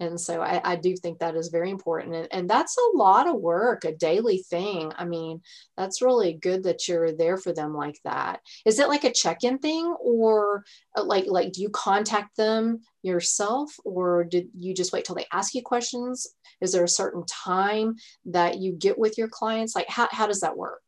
[0.00, 2.14] And so I, I, do think that is very important.
[2.14, 4.90] And, and that's a lot of work, a daily thing.
[4.96, 5.42] I mean,
[5.76, 8.40] that's really good that you're there for them like that.
[8.64, 10.64] Is it like a check-in thing or
[10.96, 15.26] uh, like, like, do you contact them yourself or did you just wait till they
[15.32, 16.26] ask you questions?
[16.62, 19.76] Is there a certain time that you get with your clients?
[19.76, 20.80] Like how, how does that work?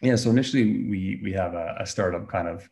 [0.00, 0.16] Yeah.
[0.16, 2.68] So initially we, we have a, a startup kind of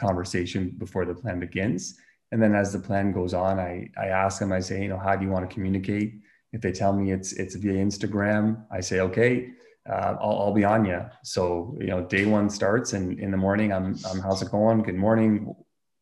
[0.00, 1.98] conversation before the plan begins
[2.32, 4.98] and then as the plan goes on, I, I ask them, I say, you know,
[4.98, 6.20] how do you want to communicate?
[6.52, 9.50] If they tell me it's, it's via Instagram, I say, okay,
[9.88, 11.04] uh, I'll, I'll be on you.
[11.22, 14.82] So, you know, day one starts and in the morning, I'm, I'm how's it going?
[14.82, 15.54] Good morning.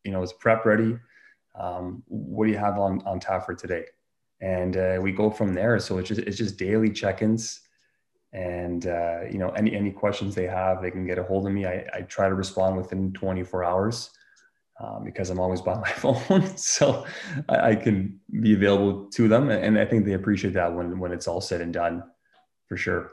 [0.04, 0.96] You know, is prep ready?
[1.58, 3.84] Um, what do you have on, on tap for today?
[4.40, 5.78] And uh, we go from there.
[5.78, 7.60] So it's just, it's just daily check-ins
[8.32, 11.52] and, uh, you know, any, any questions they have, they can get a hold of
[11.52, 11.66] me.
[11.66, 14.10] I, I try to respond within 24 hours
[14.80, 17.06] um, because I'm always by my phone, so
[17.48, 21.12] I, I, can be available to them, and I think they appreciate that when when
[21.12, 22.02] it's all said and done,
[22.68, 23.12] for sure.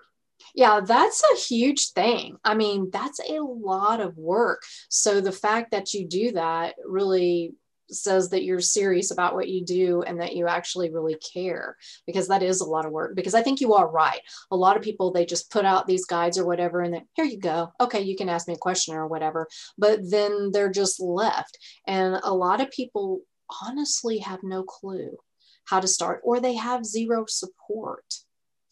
[0.56, 2.38] Yeah, that's a huge thing.
[2.44, 4.64] I mean, that's a lot of work.
[4.90, 7.54] So the fact that you do that really
[7.92, 12.28] says that you're serious about what you do and that you actually really care because
[12.28, 14.22] that is a lot of work because i think you are right.
[14.52, 17.26] A lot of people they just put out these guides or whatever and then here
[17.26, 17.72] you go.
[17.80, 19.48] Okay you can ask me a question or whatever.
[19.78, 21.58] But then they're just left.
[21.88, 23.22] And a lot of people
[23.64, 25.18] honestly have no clue
[25.66, 28.06] how to start or they have zero support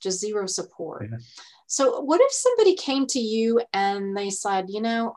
[0.02, 1.10] just zero support.
[1.12, 1.18] Yeah.
[1.68, 5.14] so what if somebody came to you and they said you know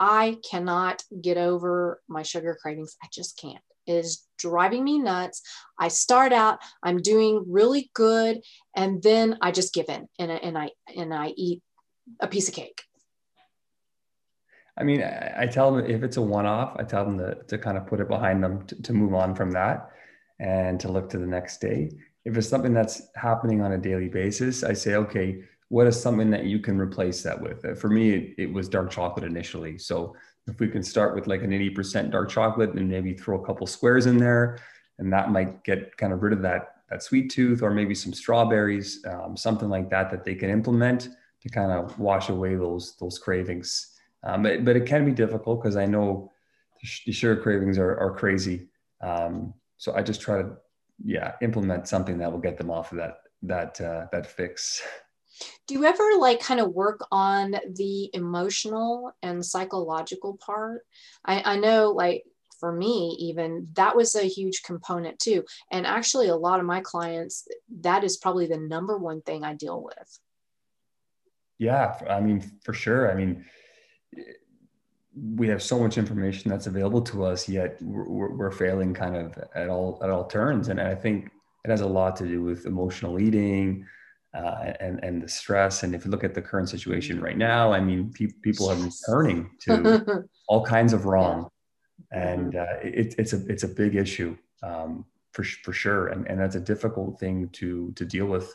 [0.00, 2.96] I cannot get over my sugar cravings.
[3.02, 3.62] I just can't.
[3.86, 5.42] It is driving me nuts.
[5.78, 8.40] I start out, I'm doing really good,
[8.74, 11.62] and then I just give in and, and I and I eat
[12.20, 12.82] a piece of cake.
[14.76, 17.58] I mean, I, I tell them if it's a one-off, I tell them to, to
[17.58, 19.90] kind of put it behind them to, to move on from that
[20.40, 21.90] and to look to the next day.
[22.24, 26.30] If it's something that's happening on a daily basis, I say, okay, what is something
[26.30, 27.64] that you can replace that with?
[27.64, 29.78] Uh, for me, it, it, was dark chocolate initially.
[29.78, 30.14] So
[30.46, 33.66] if we can start with like an 80% dark chocolate and maybe throw a couple
[33.66, 34.58] squares in there,
[34.98, 38.12] and that might get kind of rid of that that sweet tooth, or maybe some
[38.12, 41.08] strawberries, um, something like that that they can implement
[41.40, 43.94] to kind of wash away those those cravings.
[44.22, 46.30] Um, but, but it can be difficult because I know
[47.06, 48.68] the sugar cravings are, are crazy.
[49.00, 50.56] Um, so I just try to,
[51.04, 54.82] yeah, implement something that will get them off of that that uh, that fix.
[55.66, 60.82] Do you ever like kind of work on the emotional and psychological part?
[61.24, 62.24] I, I know like
[62.60, 65.44] for me even that was a huge component too.
[65.70, 67.48] And actually a lot of my clients
[67.80, 70.18] that is probably the number one thing i deal with.
[71.58, 73.10] Yeah i mean for sure.
[73.10, 73.44] I mean
[75.14, 79.38] we have so much information that's available to us yet we're, we're failing kind of
[79.54, 80.68] at all at all turns.
[80.68, 81.30] And i think
[81.64, 83.86] it has a lot to do with emotional eating
[84.34, 85.82] uh, and and the stress.
[85.82, 88.76] And if you look at the current situation right now, I mean, pe- people are
[88.76, 91.48] returning to all kinds of wrong,
[92.12, 96.40] and uh, it, it's a it's a big issue um, for for sure, and and
[96.40, 98.54] that's a difficult thing to to deal with.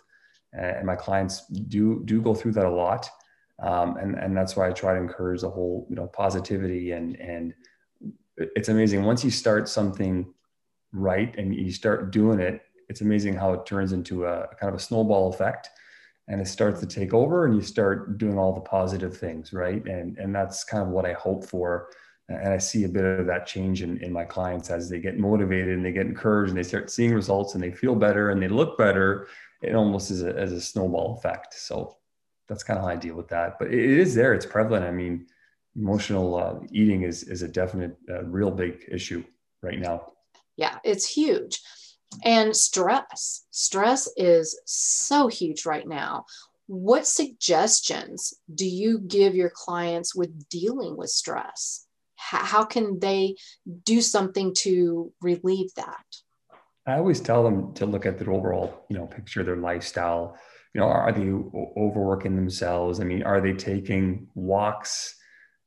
[0.52, 3.10] And my clients do do go through that a lot,
[3.62, 7.16] um, and and that's why I try to encourage the whole you know positivity and
[7.18, 7.54] and
[8.38, 9.04] it's amazing.
[9.04, 10.34] Once you start something
[10.92, 14.80] right and you start doing it it's amazing how it turns into a kind of
[14.80, 15.70] a snowball effect
[16.28, 19.86] and it starts to take over and you start doing all the positive things right
[19.86, 21.90] and and that's kind of what i hope for
[22.28, 25.18] and i see a bit of that change in, in my clients as they get
[25.18, 28.42] motivated and they get encouraged and they start seeing results and they feel better and
[28.42, 29.28] they look better
[29.62, 31.54] it almost is a, as a snowball effect.
[31.54, 31.98] So
[32.48, 33.60] that's kind of how I deal with that.
[33.60, 34.86] But it is there; it's prevalent.
[34.86, 35.28] I mean,
[35.76, 39.24] emotional uh, eating is is a definite, uh, real big issue
[39.62, 40.14] right now.
[40.56, 41.62] Yeah, it's huge.
[42.24, 43.46] And stress.
[43.52, 46.26] Stress is so huge right now.
[46.68, 51.86] What suggestions do you give your clients with dealing with stress?
[52.16, 53.38] How, can they
[53.86, 56.04] do something to relieve that?
[56.86, 60.38] I always tell them to look at their overall, you know, picture their lifestyle.
[60.74, 61.32] You know, are they
[61.82, 63.00] overworking themselves?
[63.00, 65.16] I mean, are they taking walks?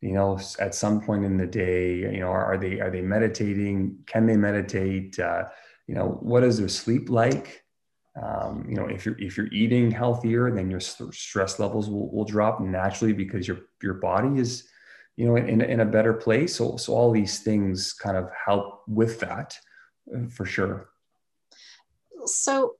[0.00, 3.98] You know, at some point in the day, you know, are, they are they meditating?
[4.06, 5.18] Can they meditate?
[5.18, 5.44] Uh,
[5.86, 7.64] you know, what is their sleep like?
[8.20, 12.24] Um, you know, if you're if you're eating healthier, then your stress levels will, will
[12.24, 14.68] drop naturally because your your body is,
[15.16, 16.56] you know, in, in a better place.
[16.56, 19.56] So so all these things kind of help with that,
[20.30, 20.92] for sure
[22.26, 22.76] so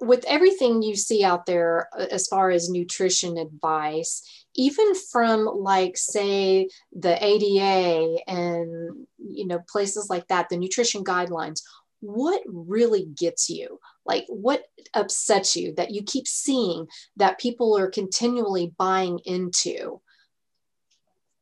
[0.00, 4.22] with everything you see out there uh, as far as nutrition advice
[4.54, 11.62] even from like say the ada and you know places like that the nutrition guidelines
[12.02, 16.86] what really gets you like what upsets you that you keep seeing
[17.16, 20.00] that people are continually buying into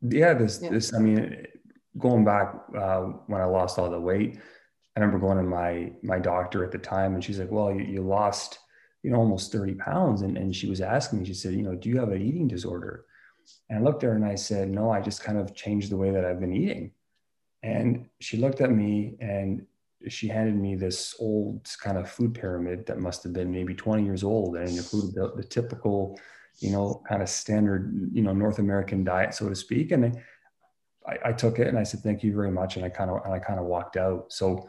[0.03, 0.71] yeah this yeah.
[0.71, 1.47] this i mean
[1.99, 4.39] going back uh, when i lost all the weight
[4.97, 7.85] I remember going to my my doctor at the time, and she's like, "Well, you,
[7.85, 8.59] you lost,
[9.03, 11.75] you know, almost thirty pounds," and and she was asking me, she said, "You know,
[11.75, 13.07] do you have an eating disorder?"
[13.69, 15.97] And I looked at her and I said, "No, I just kind of changed the
[15.97, 16.93] way that I've been eating."
[17.63, 19.67] And she looked at me and
[20.09, 24.05] she handed me this old kind of food pyramid that must have been maybe 20
[24.05, 26.19] years old and included the, the typical,
[26.59, 29.93] you know, kind of standard, you know, North American diet, so to speak.
[29.93, 30.19] And
[31.07, 32.77] I, I took it and I said, thank you very much.
[32.77, 34.33] And I kind of, and I kind of walked out.
[34.33, 34.69] So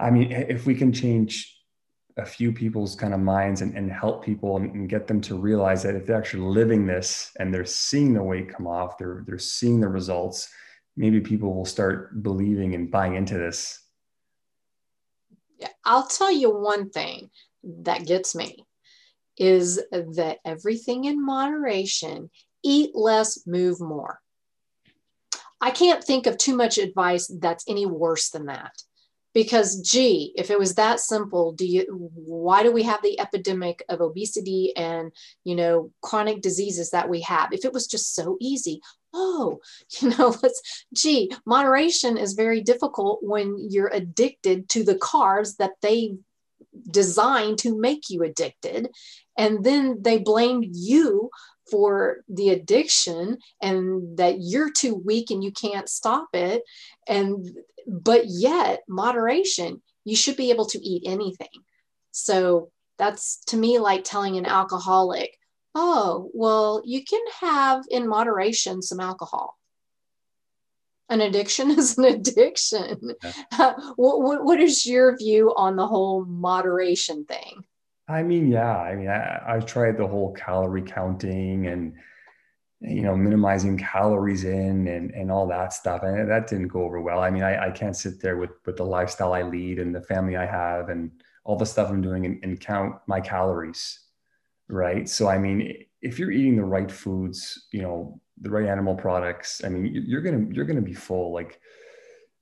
[0.00, 1.56] I mean, if we can change
[2.16, 5.36] a few people's kind of minds and, and help people and, and, get them to
[5.36, 9.22] realize that if they're actually living this and they're seeing the weight come off, they're
[9.26, 10.48] they're seeing the results,
[10.96, 13.78] maybe people will start believing and buying into this.
[15.84, 17.30] I'll tell you one thing
[17.62, 18.64] that gets me
[19.36, 22.30] is that everything in moderation,
[22.62, 24.20] eat less, move more.
[25.60, 28.72] I can't think of too much advice that's any worse than that
[29.32, 31.84] because gee if it was that simple do you
[32.14, 35.12] why do we have the epidemic of obesity and
[35.44, 38.80] you know chronic diseases that we have if it was just so easy
[39.12, 39.60] oh
[40.00, 45.72] you know let's gee moderation is very difficult when you're addicted to the carbs that
[45.82, 46.14] they
[46.90, 48.88] designed to make you addicted
[49.36, 51.30] and then they blame you
[51.70, 56.62] for the addiction and that you're too weak and you can't stop it
[57.08, 57.50] and
[57.86, 61.48] but yet moderation you should be able to eat anything.
[62.10, 65.36] So that's to me like telling an alcoholic
[65.74, 69.56] oh well you can have in moderation some alcohol
[71.08, 73.14] an addiction is an addiction
[73.52, 73.74] yeah.
[73.96, 77.64] what, what, what is your view on the whole moderation thing
[78.10, 78.76] I mean, yeah.
[78.76, 81.94] I mean, I, I've tried the whole calorie counting and
[82.80, 87.00] you know minimizing calories in and and all that stuff, and that didn't go over
[87.00, 87.20] well.
[87.20, 90.02] I mean, I, I can't sit there with with the lifestyle I lead and the
[90.02, 91.10] family I have and
[91.44, 94.00] all the stuff I'm doing and, and count my calories,
[94.70, 95.08] right?
[95.08, 99.62] So, I mean, if you're eating the right foods, you know, the right animal products,
[99.64, 101.32] I mean, you're gonna you're gonna be full.
[101.32, 101.60] Like,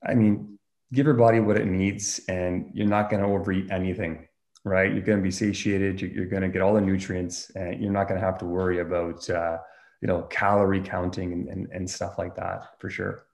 [0.07, 0.59] I mean,
[0.93, 4.29] give your body what it needs, and you're not gonna overeat anything
[4.65, 4.93] right?
[4.93, 6.01] You're going to be satiated.
[6.01, 8.81] You're going to get all the nutrients, and you're not going to have to worry
[8.81, 9.59] about, uh,
[10.01, 13.25] you know, calorie counting and, and, and stuff like that for sure.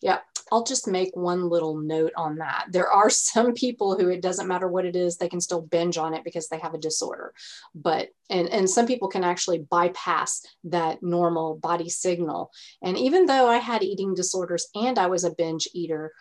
[0.00, 0.18] Yeah,
[0.52, 2.66] I'll just make one little note on that.
[2.70, 5.98] There are some people who it doesn't matter what it is, they can still binge
[5.98, 7.32] on it because they have a disorder.
[7.74, 12.50] But and and some people can actually bypass that normal body signal.
[12.82, 16.12] And even though I had eating disorders and I was a binge eater,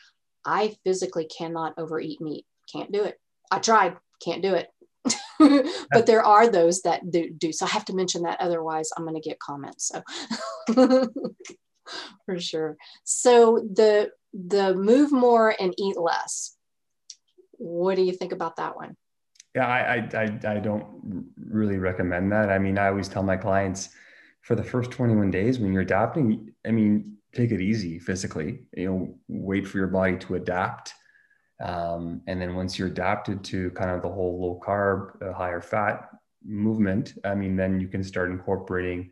[0.46, 2.46] I physically cannot overeat meat.
[2.72, 3.20] Can't do it.
[3.52, 4.70] I tried can't do it.
[5.92, 7.52] but there are those that do, do.
[7.52, 8.40] So I have to mention that.
[8.40, 9.92] Otherwise, I'm going to get comments.
[9.92, 11.08] So
[12.26, 12.78] for sure.
[13.04, 16.56] So the the move more and eat less.
[17.54, 18.98] What do you think about that one?
[19.56, 22.50] Yeah, I, I, I don't really recommend that.
[22.50, 23.90] I mean, I always tell my clients
[24.42, 28.90] for the first 21 days when you're adapting, I mean, take it easy physically, you
[28.90, 30.96] know, wait for your body to adapt
[31.64, 35.62] um, and then once you're adapted to kind of the whole low carb, uh, higher
[35.62, 36.10] fat
[36.44, 39.12] movement, I mean, then you can start incorporating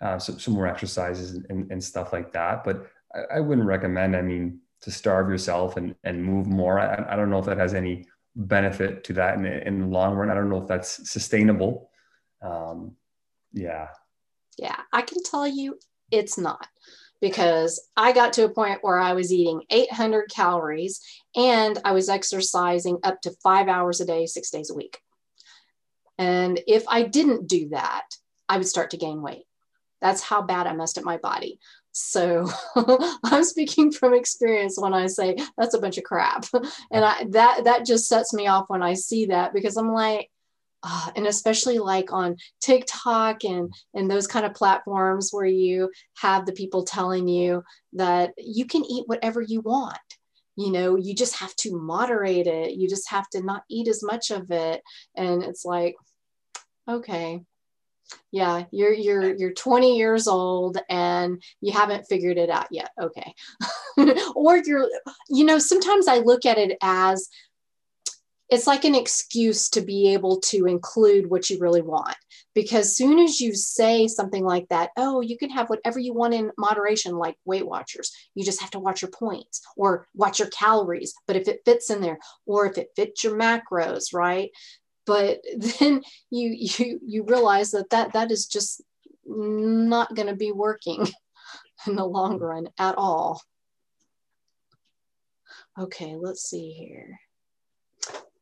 [0.00, 2.64] uh, some, more exercises and, and, stuff like that.
[2.64, 6.78] But I, I, wouldn't recommend, I mean, to starve yourself and, and move more.
[6.78, 10.14] I, I, don't know if that has any benefit to that in, in the long
[10.14, 10.30] run.
[10.30, 11.90] I don't know if that's sustainable.
[12.40, 12.96] Um,
[13.52, 13.88] yeah.
[14.58, 15.78] Yeah, I can tell you
[16.10, 16.66] it's not
[17.20, 21.00] because I got to a point where I was eating 800 calories
[21.36, 24.98] and I was exercising up to five hours a day, six days a week.
[26.18, 28.06] And if I didn't do that,
[28.48, 29.44] I would start to gain weight.
[30.00, 31.58] That's how bad I messed up my body.
[31.92, 32.48] So
[33.24, 36.46] I'm speaking from experience when I say that's a bunch of crap.
[36.92, 40.30] And I, that that just sets me off when I see that because I'm like,
[40.82, 46.46] uh, and especially like on TikTok and and those kind of platforms where you have
[46.46, 47.62] the people telling you
[47.94, 49.98] that you can eat whatever you want.
[50.56, 52.72] You know, you just have to moderate it.
[52.72, 54.82] You just have to not eat as much of it.
[55.16, 55.96] And it's like,
[56.88, 57.40] okay,
[58.32, 62.90] yeah, you're you're you're 20 years old and you haven't figured it out yet.
[63.00, 63.34] Okay.
[64.34, 64.88] or you're,
[65.28, 67.28] you know, sometimes I look at it as
[68.50, 72.16] it's like an excuse to be able to include what you really want
[72.54, 76.34] because soon as you say something like that oh you can have whatever you want
[76.34, 80.48] in moderation like weight watchers you just have to watch your points or watch your
[80.48, 84.50] calories but if it fits in there or if it fits your macros right
[85.06, 85.40] but
[85.80, 88.82] then you you you realize that that that is just
[89.26, 91.06] not going to be working
[91.86, 93.42] in the long run at all
[95.78, 97.18] okay let's see here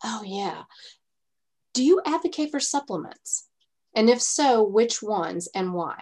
[0.05, 0.63] Oh, yeah.
[1.75, 3.49] Do you advocate for supplements?
[3.95, 5.99] And if so, which ones and why?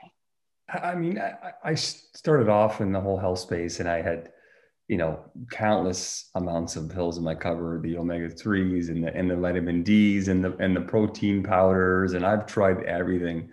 [0.68, 4.32] I mean, I, I started off in the whole health space and I had,
[4.88, 5.18] you know,
[5.50, 9.82] countless amounts of pills in my cover, the omega threes and the and the vitamin
[9.82, 13.50] D's and the and the protein powders, and I've tried everything.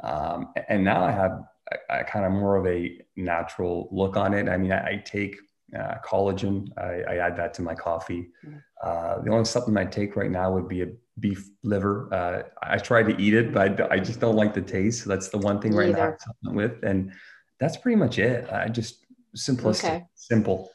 [0.00, 4.34] Um, and now I have a, a, kind of more of a natural look on
[4.34, 4.48] it.
[4.48, 5.36] I mean, I, I take
[5.78, 6.68] uh, collagen.
[6.76, 8.28] I, I, add that to my coffee.
[8.46, 8.62] Mm.
[8.82, 12.12] Uh, the only supplement I take right now would be a beef liver.
[12.12, 15.04] Uh, I try to eat it, but I, I, just don't like the taste.
[15.04, 15.98] So that's the one thing right Either.
[15.98, 17.12] now I supplement with, and
[17.58, 18.50] that's pretty much it.
[18.52, 20.04] I just simplistic, okay.
[20.14, 20.70] simple.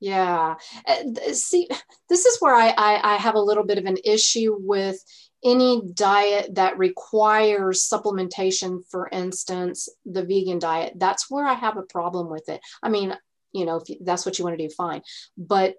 [0.00, 0.56] Yeah.
[0.86, 1.68] Uh, see,
[2.08, 5.02] this is where I, I, I have a little bit of an issue with
[5.44, 10.94] any diet that requires supplementation, for instance, the vegan diet.
[10.96, 12.60] That's where I have a problem with it.
[12.82, 13.16] I mean,
[13.52, 15.02] you know, if that's what you want to do, fine.
[15.38, 15.76] But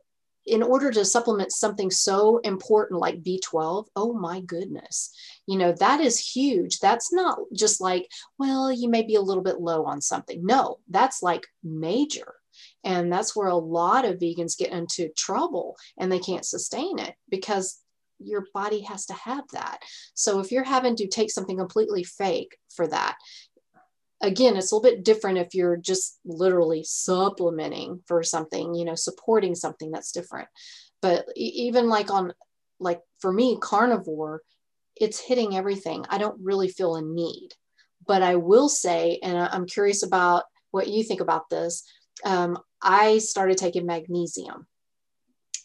[0.48, 5.14] in order to supplement something so important like B12, oh my goodness,
[5.46, 6.80] you know, that is huge.
[6.80, 8.10] That's not just like,
[8.40, 10.46] well, you may be a little bit low on something.
[10.46, 12.37] No, that's like major.
[12.84, 17.16] And that's where a lot of vegans get into trouble and they can't sustain it
[17.30, 17.80] because
[18.20, 19.80] your body has to have that.
[20.14, 23.18] So if you're having to take something completely fake for that,
[24.22, 28.96] again it's a little bit different if you're just literally supplementing for something you know
[28.96, 30.48] supporting something that's different.
[31.02, 32.34] But even like on
[32.80, 34.42] like for me carnivore
[34.96, 36.06] it's hitting everything.
[36.10, 37.50] I don't really feel a need.
[38.06, 41.84] But i will say and i'm curious about what you think about this
[42.26, 44.68] um, i started taking magnesium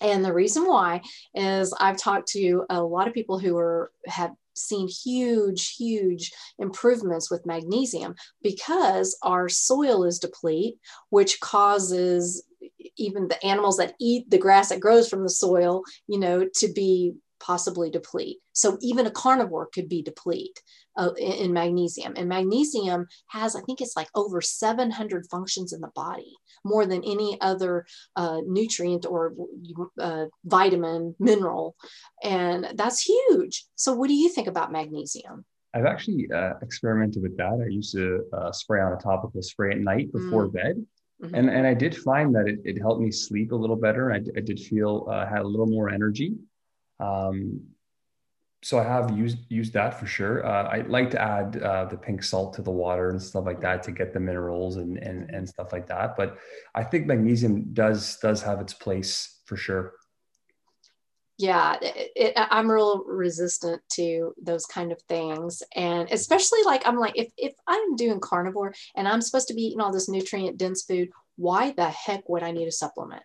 [0.03, 1.01] and the reason why
[1.33, 7.31] is I've talked to a lot of people who are have seen huge, huge improvements
[7.31, 10.77] with magnesium because our soil is deplete,
[11.11, 12.45] which causes
[12.97, 16.73] even the animals that eat the grass that grows from the soil, you know, to
[16.73, 18.39] be possibly deplete.
[18.53, 20.61] So even a carnivore could be deplete
[20.97, 22.15] uh, in, in, magnesium.
[22.17, 26.35] And magnesium has, I think it's like over 700 functions in the body,
[26.65, 27.87] more than any other
[28.17, 29.35] uh, nutrient or
[29.99, 31.77] uh, vitamin, mineral.
[32.23, 33.65] And that's huge.
[33.77, 35.45] So what do you think about magnesium?
[35.75, 37.65] I've actually uh, experimented with that.
[37.65, 40.53] I used to uh, spray on a topical spray at night before mm.
[40.53, 40.87] bed.
[41.23, 41.35] Mm-hmm.
[41.35, 44.13] And, and I did find that it, it helped me sleep a little better.
[44.13, 46.35] I, I did feel uh, had a little more energy.
[47.01, 47.61] Um,
[48.63, 50.47] so I have used used that for sure.
[50.47, 53.61] Uh, I like to add uh, the pink salt to the water and stuff like
[53.61, 56.17] that to get the minerals and, and and stuff like that.
[56.17, 56.39] But
[56.75, 59.95] I think magnesium does does have its place for sure.
[61.39, 66.99] Yeah, it, it, I'm real resistant to those kind of things, and especially like I'm
[66.99, 70.57] like if if I'm doing carnivore and I'm supposed to be eating all this nutrient
[70.57, 73.25] dense food, why the heck would I need a supplement?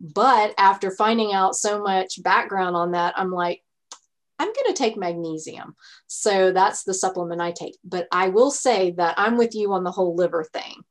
[0.00, 3.62] But after finding out so much background on that, I'm like,
[4.40, 5.76] I'm going to take magnesium.
[6.06, 7.76] So that's the supplement I take.
[7.84, 10.82] But I will say that I'm with you on the whole liver thing.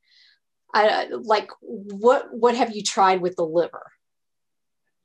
[0.72, 3.92] I like what what have you tried with the liver?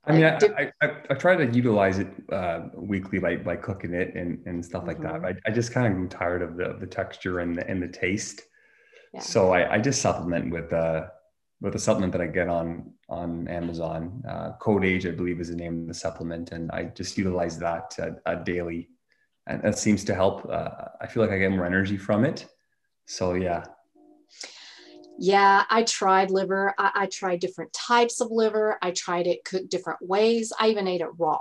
[0.06, 3.94] I mean, I, I, I, I, try to utilize it uh, weekly by, by cooking
[3.94, 4.88] it and, and stuff mm-hmm.
[4.88, 5.14] like that.
[5.14, 5.38] Mm-hmm.
[5.46, 7.88] I, I just kind of grew tired of the, the texture and the, and the
[7.88, 8.42] taste.
[9.14, 9.20] Yeah.
[9.20, 11.06] So I, I just supplement with uh,
[11.60, 14.22] with a supplement that I get on on Amazon.
[14.28, 17.96] Uh, Codeage, I believe, is the name of the supplement, and I just utilize that
[17.98, 18.88] uh, uh, daily,
[19.46, 20.48] and that seems to help.
[20.48, 22.46] Uh, I feel like I get more energy from it.
[23.06, 23.64] So yeah.
[25.16, 26.74] Yeah, I tried liver.
[26.76, 28.78] I, I tried different types of liver.
[28.82, 30.52] I tried it cooked different ways.
[30.58, 31.40] I even ate it raw,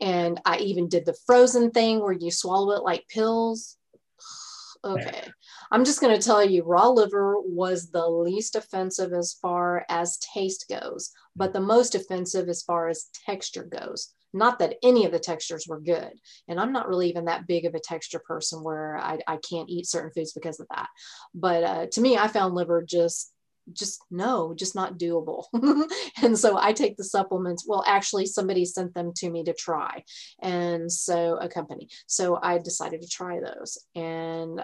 [0.00, 3.76] and I even did the frozen thing where you swallow it like pills.
[4.84, 5.28] okay.
[5.72, 10.18] I'm just going to tell you, raw liver was the least offensive as far as
[10.18, 14.12] taste goes, but the most offensive as far as texture goes.
[14.34, 16.12] Not that any of the textures were good.
[16.46, 19.70] And I'm not really even that big of a texture person where I, I can't
[19.70, 20.88] eat certain foods because of that.
[21.34, 23.32] But uh, to me, I found liver just
[23.72, 25.44] just no, just not doable.
[26.22, 27.64] and so I take the supplements.
[27.66, 30.02] Well, actually, somebody sent them to me to try.
[30.42, 31.88] And so a company.
[32.06, 33.78] So I decided to try those.
[33.94, 34.62] And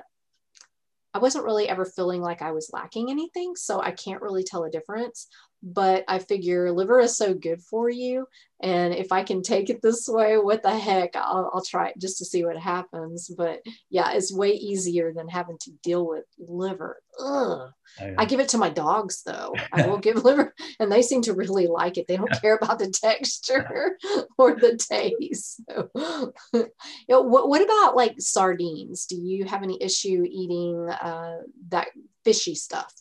[1.15, 3.55] I wasn't really ever feeling like I was lacking anything.
[3.57, 5.27] So I can't really tell a difference.
[5.63, 8.27] But I figure liver is so good for you.
[8.61, 11.15] And if I can take it this way, what the heck?
[11.15, 13.29] I'll, I'll try it just to see what happens.
[13.29, 17.01] But yeah, it's way easier than having to deal with liver.
[17.21, 17.71] Ugh.
[18.01, 19.55] I, I give it to my dogs though.
[19.73, 22.07] I will give liver, and they seem to really like it.
[22.07, 23.97] They don't care about the texture
[24.39, 25.63] or the taste.
[25.69, 25.91] So,
[26.53, 26.69] you
[27.09, 29.07] know, what, what about like sardines?
[29.07, 31.39] Do you have any issue eating uh,
[31.69, 31.89] that
[32.25, 32.93] fishy stuff?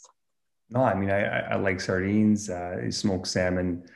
[0.70, 3.88] No, I mean I, I like sardines, uh, smoked salmon.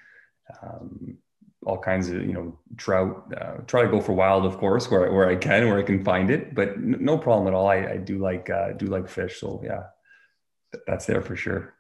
[0.62, 1.18] Um,
[1.66, 5.12] all kinds of you know trout uh, try to go for wild of course where,
[5.12, 7.76] where i can where i can find it but n- no problem at all i,
[7.76, 9.84] I do like uh, do like fish so yeah
[10.88, 11.76] that's there for sure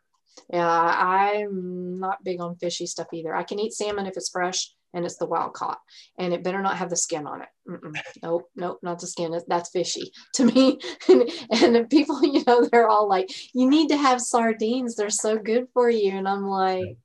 [0.54, 4.72] yeah i'm not big on fishy stuff either i can eat salmon if it's fresh
[4.94, 5.80] and it's the wild caught
[6.18, 7.48] and it better not have the skin on it.
[7.70, 7.94] Mm-mm.
[8.24, 9.38] nope nope not the skin.
[9.48, 10.80] That's fishy to me.
[11.08, 14.96] And, and people you know they're all like you need to have sardines.
[14.96, 16.12] They're so good for you.
[16.12, 16.98] And i'm like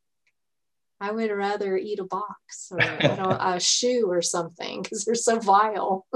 [1.01, 6.07] I would rather eat a box or a shoe or something because they're so vile.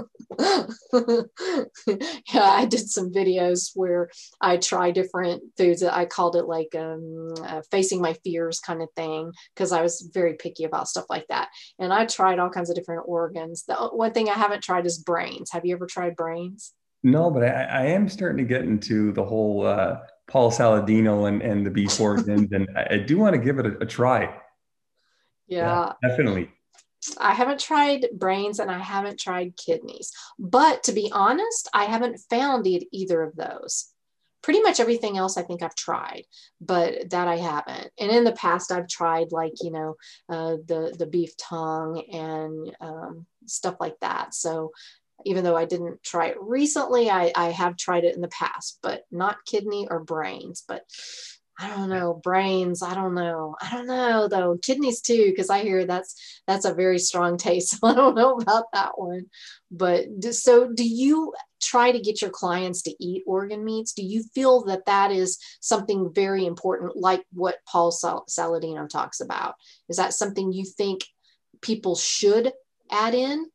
[2.32, 4.11] yeah, I did some videos where
[4.41, 5.82] I try different foods.
[5.82, 10.09] I called it like um, uh, facing my fears kind of thing because I was
[10.12, 11.49] very picky about stuff like that.
[11.78, 13.64] And I tried all kinds of different organs.
[13.66, 15.51] The one thing I haven't tried is brains.
[15.53, 16.72] Have you ever tried brains?
[17.03, 21.43] No, but I, I am starting to get into the whole uh, Paul Saladino and,
[21.43, 24.34] and the beef organs, and I do want to give it a, a try.
[25.49, 25.93] Yeah.
[26.03, 26.09] yeah.
[26.09, 26.51] Definitely.
[27.19, 30.13] I haven't tried brains and I haven't tried kidneys.
[30.39, 33.93] But to be honest, I haven't found either of those.
[34.43, 36.25] Pretty much everything else I think I've tried,
[36.63, 37.91] but that I haven't.
[37.99, 39.97] And in the past, I've tried like you know
[40.31, 44.35] uh, the the beef tongue and um, stuff like that.
[44.35, 44.73] So
[45.27, 48.79] even though I didn't try it recently, I, I have tried it in the past,
[48.83, 50.65] but not kidney or brains.
[50.67, 50.85] But
[51.63, 52.83] I don't know, brains.
[52.83, 53.55] I don't know.
[53.61, 54.57] I don't know though.
[54.63, 57.77] Kidneys too, because I hear that's that's a very strong taste.
[57.81, 59.27] So I don't know about that one.
[59.71, 63.93] But so, do you try to get your clients to eat organ meats?
[63.93, 69.21] Do you feel that that is something very important, like what Paul Sal- Saladino talks
[69.21, 69.55] about?
[69.89, 71.05] Is that something you think
[71.61, 72.53] people should
[72.91, 73.51] add in?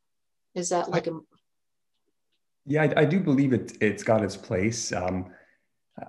[0.53, 1.19] Is that like a
[2.67, 3.77] yeah, I, I do believe it.
[3.81, 4.91] It's got its place.
[4.91, 5.31] Um,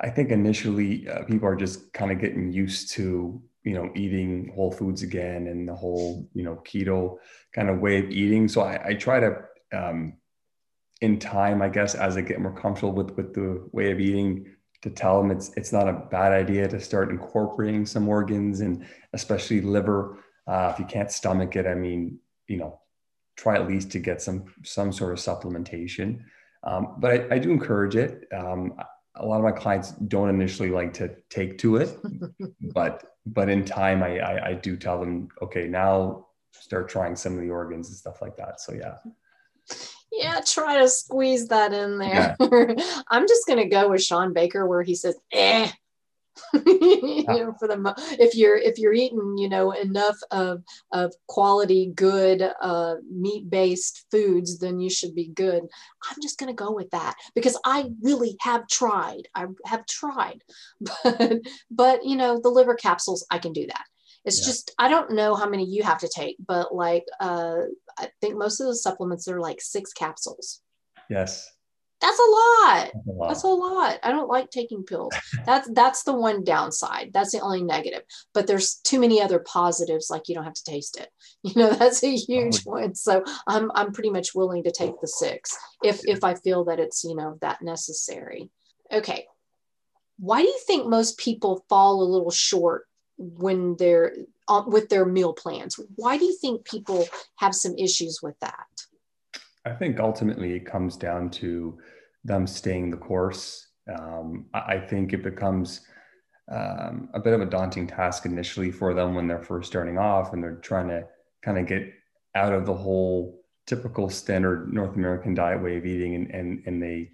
[0.01, 4.53] I think initially uh, people are just kind of getting used to you know eating
[4.55, 7.18] whole foods again and the whole you know keto
[7.55, 8.49] kind of way of eating.
[8.49, 10.14] So I, I try to um,
[11.01, 14.47] in time, I guess, as I get more comfortable with with the way of eating,
[14.82, 18.87] to tell them it's it's not a bad idea to start incorporating some organs and
[19.12, 20.18] especially liver.
[20.47, 22.80] Uh, if you can't stomach it, I mean, you know,
[23.37, 26.20] try at least to get some some sort of supplementation.
[26.62, 28.26] Um, but I, I, do encourage it.
[28.32, 28.74] Um,
[29.16, 31.98] a lot of my clients don't initially like to take to it,
[32.60, 37.34] but but in time, I, I, I do tell them, okay, now start trying some
[37.34, 38.60] of the organs and stuff like that.
[38.60, 38.96] So yeah.
[40.12, 42.36] Yeah, try to squeeze that in there.
[42.40, 43.02] Yeah.
[43.08, 45.70] I'm just gonna go with Shawn Baker where he says, "eh."
[46.66, 50.62] you know, for the if you're if you're eating, you know, enough of
[50.93, 55.62] of quality, good uh, meat based foods, then you should be good.
[55.62, 59.28] I'm just going to go with that because I really have tried.
[59.34, 60.43] I have tried,
[60.80, 63.84] but but you know, the liver capsules, I can do that.
[64.24, 64.47] It's yeah.
[64.47, 67.62] just I don't know how many you have to take, but like uh,
[67.99, 70.61] I think most of the supplements are like six capsules.
[71.09, 71.49] Yes.
[72.01, 72.90] That's a lot.
[72.92, 73.28] That's a lot.
[73.28, 73.99] That's a lot.
[74.03, 75.14] I don't like taking pills.
[75.47, 77.11] That's that's the one downside.
[77.12, 78.03] That's the only negative.
[78.34, 81.09] But there's too many other positives, like you don't have to taste it.
[81.42, 82.72] You know, that's a huge oh.
[82.72, 82.94] one.
[82.97, 86.80] So I'm I'm pretty much willing to take the six if if I feel that
[86.80, 88.51] it's you know that necessary.
[88.92, 89.26] Okay.
[90.18, 92.86] Why do you think most people fall a little short
[93.16, 94.14] when they're
[94.49, 95.78] uh, with their meal plans.
[95.97, 98.66] Why do you think people have some issues with that?
[99.66, 101.76] I think ultimately it comes down to
[102.24, 103.66] them staying the course.
[103.92, 105.80] Um, I think it becomes
[106.50, 110.32] um, a bit of a daunting task initially for them when they're first starting off
[110.32, 111.04] and they're trying to
[111.42, 111.92] kind of get
[112.36, 116.80] out of the whole typical standard North American diet way of eating and, and, and
[116.80, 117.10] they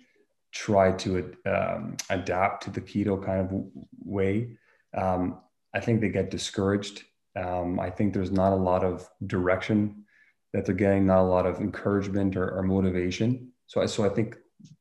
[0.52, 3.64] try to um, adapt to the keto kind of
[4.04, 4.58] way.
[4.92, 5.38] Um,
[5.72, 7.04] I think they get discouraged.
[7.34, 10.04] Um, I think there's not a lot of direction
[10.52, 13.52] that they're getting, not a lot of encouragement or, or motivation.
[13.66, 14.36] So, I, so I think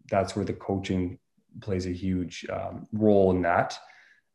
[0.10, 1.18] that's where the coaching
[1.62, 3.78] plays a huge um, role in that.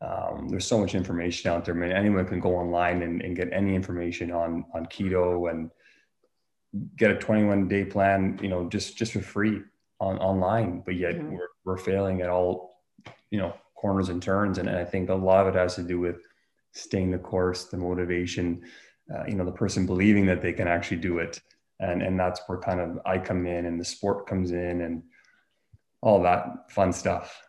[0.00, 1.74] Um, there's so much information out there.
[1.74, 5.70] I mean, anyone can go online and, and get any information on on keto and
[6.96, 9.62] get a 21 day plan, you know, just just for free
[10.00, 10.82] on online.
[10.84, 11.32] But yet mm-hmm.
[11.32, 12.82] we're we're failing at all,
[13.30, 14.58] you know, corners and turns.
[14.58, 16.20] And, and I think a lot of it has to do with
[16.72, 18.64] staying the course, the motivation,
[19.14, 21.40] uh, you know, the person believing that they can actually do it.
[21.78, 25.02] And, and that's where kind of I come in and the sport comes in and
[26.00, 27.42] all that fun stuff.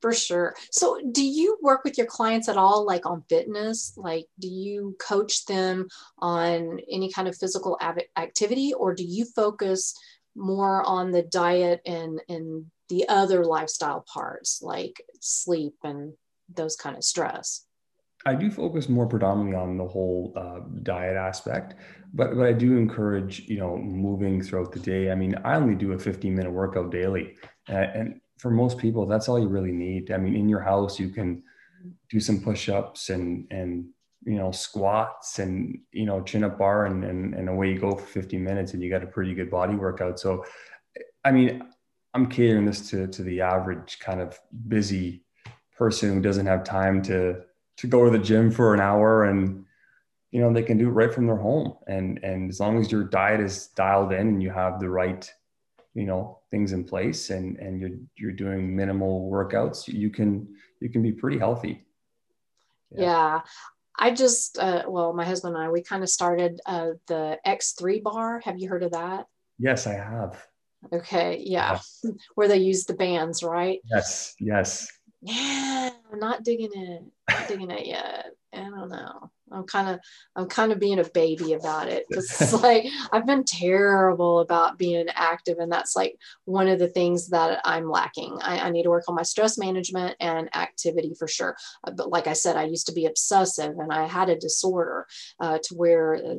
[0.00, 0.54] For sure.
[0.72, 3.94] So, do you work with your clients at all, like on fitness?
[3.96, 5.86] Like, do you coach them
[6.18, 7.78] on any kind of physical
[8.16, 9.94] activity, or do you focus
[10.34, 16.14] more on the diet and and the other lifestyle parts, like sleep and
[16.52, 17.64] those kind of stress?
[18.24, 21.74] I do focus more predominantly on the whole uh, diet aspect,
[22.14, 25.10] but but I do encourage you know moving throughout the day.
[25.10, 27.34] I mean, I only do a 15 minute workout daily,
[27.68, 30.12] uh, and for most people, that's all you really need.
[30.12, 31.42] I mean, in your house, you can
[32.10, 33.86] do some push ups and and
[34.24, 37.96] you know squats and you know chin up bar and, and and away you go
[37.96, 40.20] for 15 minutes and you got a pretty good body workout.
[40.20, 40.44] So,
[41.24, 41.64] I mean,
[42.14, 45.24] I'm catering this to to the average kind of busy
[45.76, 47.42] person who doesn't have time to
[47.78, 49.64] to go to the gym for an hour and
[50.30, 51.74] you know they can do it right from their home.
[51.86, 55.30] And and as long as your diet is dialed in and you have the right
[55.94, 60.48] you know things in place and and you're you're doing minimal workouts you can
[60.80, 61.84] you can be pretty healthy.
[62.90, 63.40] Yeah, yeah.
[63.98, 68.02] i just uh, well my husband and i we kind of started uh, the x3
[68.02, 68.40] bar.
[68.44, 69.26] Have you heard of that?
[69.58, 70.44] Yes i have.
[70.92, 72.10] Okay yeah, yeah.
[72.34, 73.80] where they use the bands right?
[73.84, 74.90] Yes yes.
[75.20, 77.02] Yeah, I'm not digging it.
[77.30, 78.32] Not digging it yet.
[78.52, 79.30] I don't know.
[79.50, 80.00] I'm kind of
[80.36, 85.06] I'm kind of being a baby about it it's like I've been terrible about being
[85.14, 88.38] active, and that's like one of the things that I'm lacking.
[88.42, 91.56] I, I need to work on my stress management and activity for sure.
[91.84, 95.06] Uh, but like I said, I used to be obsessive, and I had a disorder
[95.40, 96.34] uh, to where uh,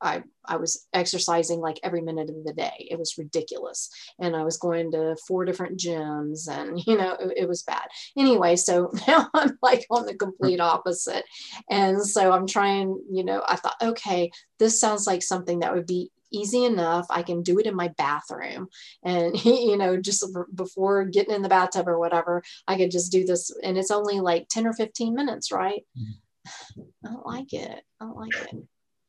[0.00, 2.86] I, I was exercising like every minute of the day.
[2.90, 3.90] It was ridiculous.
[4.18, 7.86] And I was going to four different gyms and, you know, it, it, was bad.
[8.16, 11.24] Anyway, so now I'm like on the complete opposite.
[11.70, 15.86] And so I'm trying, you know, I thought, okay, this sounds like something that would
[15.86, 17.06] be easy enough.
[17.08, 18.68] I can do it in my bathroom.
[19.02, 20.24] And, you know, just
[20.54, 23.50] before getting in the bathtub or whatever, I could just do this.
[23.62, 25.84] And it's only like 10 or 15 minutes, right?
[25.98, 26.82] Mm-hmm.
[27.04, 27.82] I don't like it.
[28.00, 28.66] I don't like it.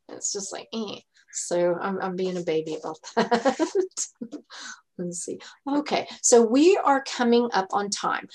[0.10, 1.00] It's just like, eh.
[1.32, 4.08] So I'm, I'm being a baby about that.
[4.98, 5.40] Let's see.
[5.68, 8.28] Okay, so we are coming up on time.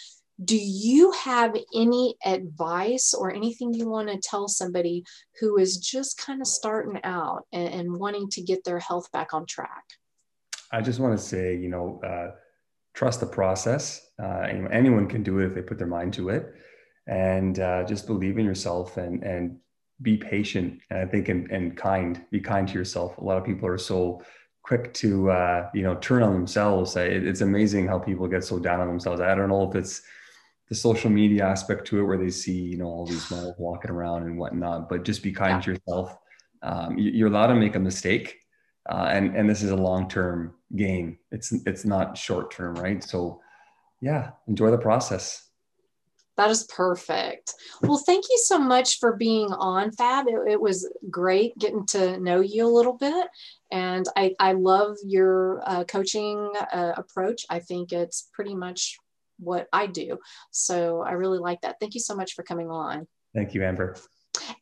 [0.45, 5.05] Do you have any advice or anything you want to tell somebody
[5.41, 9.35] who is just kind of starting out and, and wanting to get their health back
[9.35, 9.85] on track?
[10.71, 12.33] I just want to say, you know, uh,
[12.95, 14.11] trust the process.
[14.21, 16.55] Uh, anyone can do it if they put their mind to it,
[17.07, 19.59] and uh, just believe in yourself and and
[20.03, 23.17] be patient and I think and, and kind, be kind to yourself.
[23.19, 24.23] A lot of people are so
[24.63, 26.97] quick to uh, you know turn on themselves.
[26.97, 29.21] It, it's amazing how people get so down on themselves.
[29.21, 30.03] I don't know if it's
[30.69, 33.91] the social media aspect to it where they see you know all these models walking
[33.91, 35.61] around and whatnot, but just be kind yeah.
[35.61, 36.17] to yourself.
[36.63, 38.39] Um, you're allowed to make a mistake,
[38.89, 41.19] uh, and and this is a long term game.
[41.31, 43.03] It's it's not short term, right?
[43.03, 43.41] So
[44.01, 45.49] yeah, enjoy the process.
[46.37, 47.53] That is perfect.
[47.83, 50.27] Well, thank you so much for being on Fab.
[50.29, 53.27] It, it, was great getting to know you a little bit.
[53.71, 57.45] And I, I love your uh, coaching uh, approach.
[57.51, 58.97] I think it's pretty much
[59.39, 60.19] what I do.
[60.51, 61.77] So I really like that.
[61.81, 63.07] Thank you so much for coming on.
[63.35, 63.97] Thank you, Amber.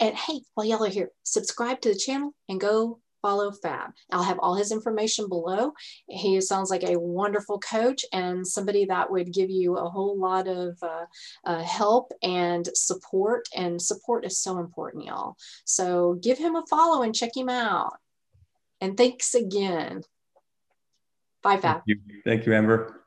[0.01, 3.93] And hey, while y'all are here, subscribe to the channel and go follow Fab.
[4.11, 5.73] I'll have all his information below.
[6.09, 10.49] He sounds like a wonderful coach and somebody that would give you a whole lot
[10.49, 11.07] of uh,
[11.45, 13.49] uh, help and support.
[13.57, 15.37] And support is so important, y'all.
[15.65, 17.95] So give him a follow and check him out.
[18.81, 20.03] And thanks again.
[21.43, 21.83] Bye, Fab.
[21.87, 23.00] Thank you, Thank you Amber.